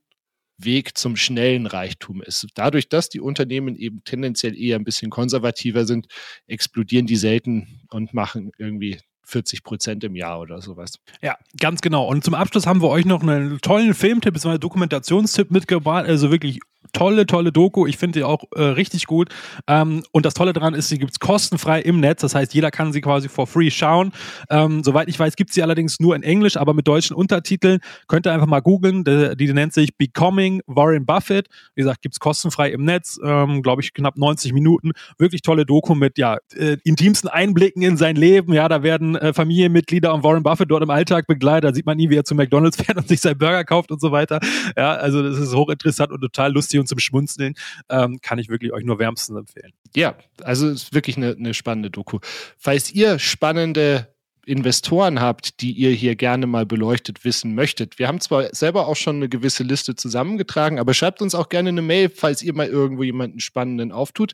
Weg 0.63 0.97
zum 0.97 1.15
schnellen 1.15 1.65
Reichtum 1.65 2.21
ist. 2.21 2.47
Dadurch, 2.55 2.89
dass 2.89 3.09
die 3.09 3.19
Unternehmen 3.19 3.75
eben 3.75 4.03
tendenziell 4.03 4.57
eher 4.57 4.77
ein 4.77 4.83
bisschen 4.83 5.11
konservativer 5.11 5.85
sind, 5.85 6.07
explodieren 6.47 7.05
die 7.05 7.15
selten 7.15 7.81
und 7.89 8.13
machen 8.13 8.51
irgendwie 8.57 8.99
40 9.23 9.63
Prozent 9.63 10.03
im 10.03 10.15
Jahr 10.15 10.39
oder 10.39 10.61
sowas. 10.61 10.99
Ja, 11.21 11.37
ganz 11.59 11.81
genau. 11.81 12.07
Und 12.07 12.23
zum 12.23 12.33
Abschluss 12.33 12.67
haben 12.67 12.81
wir 12.81 12.89
euch 12.89 13.05
noch 13.05 13.21
einen 13.21 13.59
tollen 13.61 13.93
Filmtipp, 13.93 14.33
beziehungsweise 14.33 14.59
Dokumentationstipp 14.59 15.51
mitgebracht. 15.51 16.05
Also 16.05 16.31
wirklich 16.31 16.59
tolle, 16.93 17.25
tolle 17.25 17.51
Doku. 17.51 17.87
Ich 17.87 17.97
finde 17.97 18.19
die 18.19 18.23
auch 18.23 18.43
äh, 18.55 18.61
richtig 18.61 19.07
gut. 19.07 19.29
Ähm, 19.67 20.03
und 20.11 20.25
das 20.25 20.33
Tolle 20.33 20.53
daran 20.53 20.73
ist, 20.73 20.89
sie 20.89 20.97
gibt 20.97 21.11
es 21.11 21.19
kostenfrei 21.19 21.81
im 21.81 21.99
Netz. 21.99 22.21
Das 22.21 22.35
heißt, 22.35 22.53
jeder 22.53 22.71
kann 22.71 22.91
sie 22.91 23.01
quasi 23.01 23.29
for 23.29 23.47
free 23.47 23.71
schauen. 23.71 24.11
Ähm, 24.49 24.83
soweit 24.83 25.07
ich 25.07 25.17
weiß, 25.17 25.35
gibt 25.35 25.53
sie 25.53 25.63
allerdings 25.63 25.99
nur 25.99 26.15
in 26.15 26.23
Englisch, 26.23 26.57
aber 26.57 26.73
mit 26.73 26.87
deutschen 26.87 27.15
Untertiteln. 27.15 27.79
Könnt 28.07 28.25
ihr 28.25 28.33
einfach 28.33 28.47
mal 28.47 28.61
googeln. 28.61 29.03
Die, 29.03 29.35
die, 29.35 29.51
nennt 29.53 29.73
sich 29.73 29.97
Becoming 29.97 30.61
Warren 30.65 31.05
Buffett. 31.05 31.47
Wie 31.75 31.81
gesagt, 31.81 32.01
gibt 32.01 32.15
es 32.15 32.19
kostenfrei 32.19 32.71
im 32.71 32.83
Netz. 32.83 33.19
Ähm, 33.23 33.61
Glaube 33.61 33.81
ich, 33.81 33.93
knapp 33.93 34.17
90 34.17 34.53
Minuten. 34.53 34.91
Wirklich 35.17 35.41
tolle 35.41 35.65
Doku 35.65 35.95
mit 35.95 36.17
ja, 36.17 36.37
äh, 36.55 36.77
intimsten 36.83 37.29
Einblicken 37.29 37.81
in 37.81 37.97
sein 37.97 38.15
Leben. 38.15 38.53
Ja, 38.53 38.67
da 38.67 38.83
werden 38.83 39.15
äh, 39.15 39.33
Familienmitglieder 39.33 40.13
und 40.13 40.23
Warren 40.23 40.43
Buffett 40.43 40.71
dort 40.71 40.83
im 40.83 40.89
Alltag 40.89 41.27
begleitet. 41.27 41.69
Da 41.69 41.73
sieht 41.73 41.85
man 41.85 41.97
nie, 41.97 42.09
wie 42.09 42.15
er 42.15 42.23
zu 42.23 42.35
McDonalds 42.35 42.77
fährt 42.81 42.97
und 42.97 43.07
sich 43.07 43.21
seinen 43.21 43.37
Burger 43.37 43.63
kauft 43.63 43.91
und 43.91 44.01
so 44.01 44.11
weiter. 44.11 44.39
Ja, 44.75 44.93
also 44.93 45.21
das 45.21 45.37
ist 45.37 45.55
hochinteressant 45.55 46.11
und 46.11 46.21
total 46.21 46.51
lustig 46.51 46.70
und 46.79 46.87
zum 46.87 46.99
Schmunzeln, 46.99 47.55
ähm, 47.89 48.19
kann 48.21 48.39
ich 48.39 48.49
wirklich 48.49 48.73
euch 48.73 48.83
nur 48.83 48.99
wärmstens 48.99 49.37
empfehlen. 49.37 49.73
Ja, 49.95 50.15
also 50.43 50.69
ist 50.69 50.93
wirklich 50.93 51.17
eine, 51.17 51.31
eine 51.31 51.53
spannende 51.53 51.89
Doku. 51.89 52.19
Falls 52.57 52.91
ihr 52.91 53.19
spannende 53.19 54.07
Investoren 54.45 55.19
habt, 55.21 55.61
die 55.61 55.71
ihr 55.71 55.91
hier 55.91 56.15
gerne 56.15 56.47
mal 56.47 56.65
beleuchtet 56.65 57.23
wissen 57.23 57.53
möchtet. 57.53 57.99
Wir 57.99 58.07
haben 58.07 58.19
zwar 58.19 58.55
selber 58.55 58.87
auch 58.87 58.95
schon 58.95 59.17
eine 59.17 59.29
gewisse 59.29 59.61
Liste 59.63 59.95
zusammengetragen, 59.95 60.79
aber 60.79 60.95
schreibt 60.95 61.21
uns 61.21 61.35
auch 61.35 61.49
gerne 61.49 61.69
eine 61.69 61.83
Mail, 61.83 62.09
falls 62.09 62.41
ihr 62.41 62.53
mal 62.53 62.67
irgendwo 62.67 63.03
jemanden 63.03 63.39
spannenden 63.39 63.91
auftut. 63.91 64.33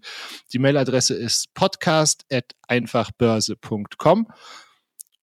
Die 0.54 0.60
Mailadresse 0.60 1.14
ist 1.14 1.54
podcast@einfachbörse.com. 1.56 4.28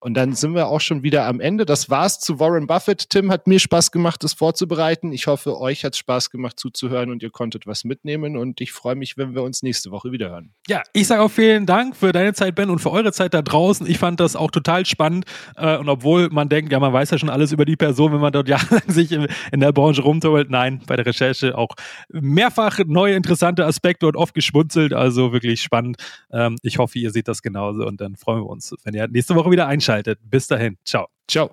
Und 0.05 0.13
dann 0.13 0.35
sind 0.35 0.55
wir 0.55 0.67
auch 0.67 0.83
schon 0.83 1.03
wieder 1.03 1.25
am 1.25 1.41
Ende. 1.41 1.65
Das 1.65 1.89
war's 1.89 2.21
zu 2.21 2.39
Warren 2.39 2.67
Buffett. 2.67 3.09
Tim 3.09 3.33
hat 3.33 3.47
mir 3.47 3.59
Spaß 3.59 3.91
gemacht, 3.91 4.23
das 4.23 4.35
vorzubereiten. 4.35 5.13
Ich 5.13 5.29
hoffe, 5.29 5.59
euch 5.59 5.83
hat 5.83 5.97
Spaß 5.97 6.29
gemacht 6.29 6.61
zuzuhören 6.61 7.11
und 7.11 7.23
ihr 7.23 7.31
konntet 7.31 7.67
was 7.67 7.85
mitnehmen. 7.85 8.37
Und 8.37 8.61
ich 8.61 8.73
freue 8.73 8.97
mich, 8.97 9.17
wenn 9.17 9.35
wir 9.35 9.43
uns 9.43 9.63
nächste 9.63 9.91
Woche 9.93 10.13
wieder 10.13 10.29
hören. 10.29 10.53
Ja, 10.69 10.83
ich 10.93 11.07
sage 11.07 11.23
auch 11.23 11.31
vielen 11.31 11.65
Dank 11.65 11.97
für 11.97 12.13
deine 12.13 12.35
Zeit, 12.35 12.55
Ben, 12.55 12.69
und 12.69 12.81
für 12.81 12.91
eure 12.91 13.13
Zeit 13.13 13.33
da 13.33 13.41
draußen. 13.41 13.87
Ich 13.87 13.97
fand 13.97 14.21
das 14.21 14.37
auch 14.37 14.51
total 14.51 14.85
spannend. 14.85 15.25
Äh, 15.57 15.79
und 15.79 15.89
obwohl 15.89 16.29
man 16.29 16.51
denkt, 16.51 16.71
ja, 16.71 16.81
man 16.81 16.93
weiß 16.93 17.09
ja 17.09 17.17
schon 17.17 17.31
alles 17.31 17.53
über 17.53 17.65
die 17.65 17.77
Person, 17.77 18.13
wenn 18.13 18.21
man 18.21 18.33
dort 18.35 18.47
jahrelang 18.51 18.83
sich 18.89 19.11
in 19.11 19.61
der 19.61 19.73
Branche 19.73 20.03
rumtollt. 20.03 20.51
Nein, 20.51 20.83
bei 20.87 20.97
der 20.97 21.07
Recherche 21.07 21.57
auch 21.57 21.71
mehrfach 22.11 22.79
neue 22.87 23.15
interessante 23.15 23.65
Aspekte 23.65 24.07
und 24.07 24.17
oft 24.17 24.35
geschmunzelt. 24.35 24.93
Also 24.93 25.33
wirklich 25.33 25.63
spannend. 25.63 25.97
Ähm, 26.31 26.59
ich 26.61 26.77
hoffe, 26.77 26.99
ihr 26.99 27.11
seht 27.11 27.27
das 27.27 27.41
genauso. 27.41 27.87
Und 27.87 28.03
dann 28.03 28.17
freuen 28.17 28.43
wir 28.43 28.51
uns, 28.51 28.75
wenn 28.85 28.93
ihr 28.93 29.09
nächste 29.09 29.35
Woche 29.35 29.51
wieder 29.51 29.67
einschaltet 29.67 29.94
eingeschaltet. 29.95 30.19
Bis 30.23 30.47
dahin. 30.47 30.77
Ciao. 30.85 31.07
Ciao. 31.29 31.51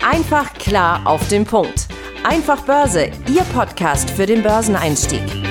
Einfach 0.00 0.54
klar 0.54 1.06
auf 1.06 1.26
den 1.28 1.44
Punkt. 1.44 1.88
Einfach 2.24 2.64
Börse, 2.64 3.10
Ihr 3.28 3.42
Podcast 3.54 4.10
für 4.10 4.26
den 4.26 4.42
Börseneinstieg. 4.42 5.47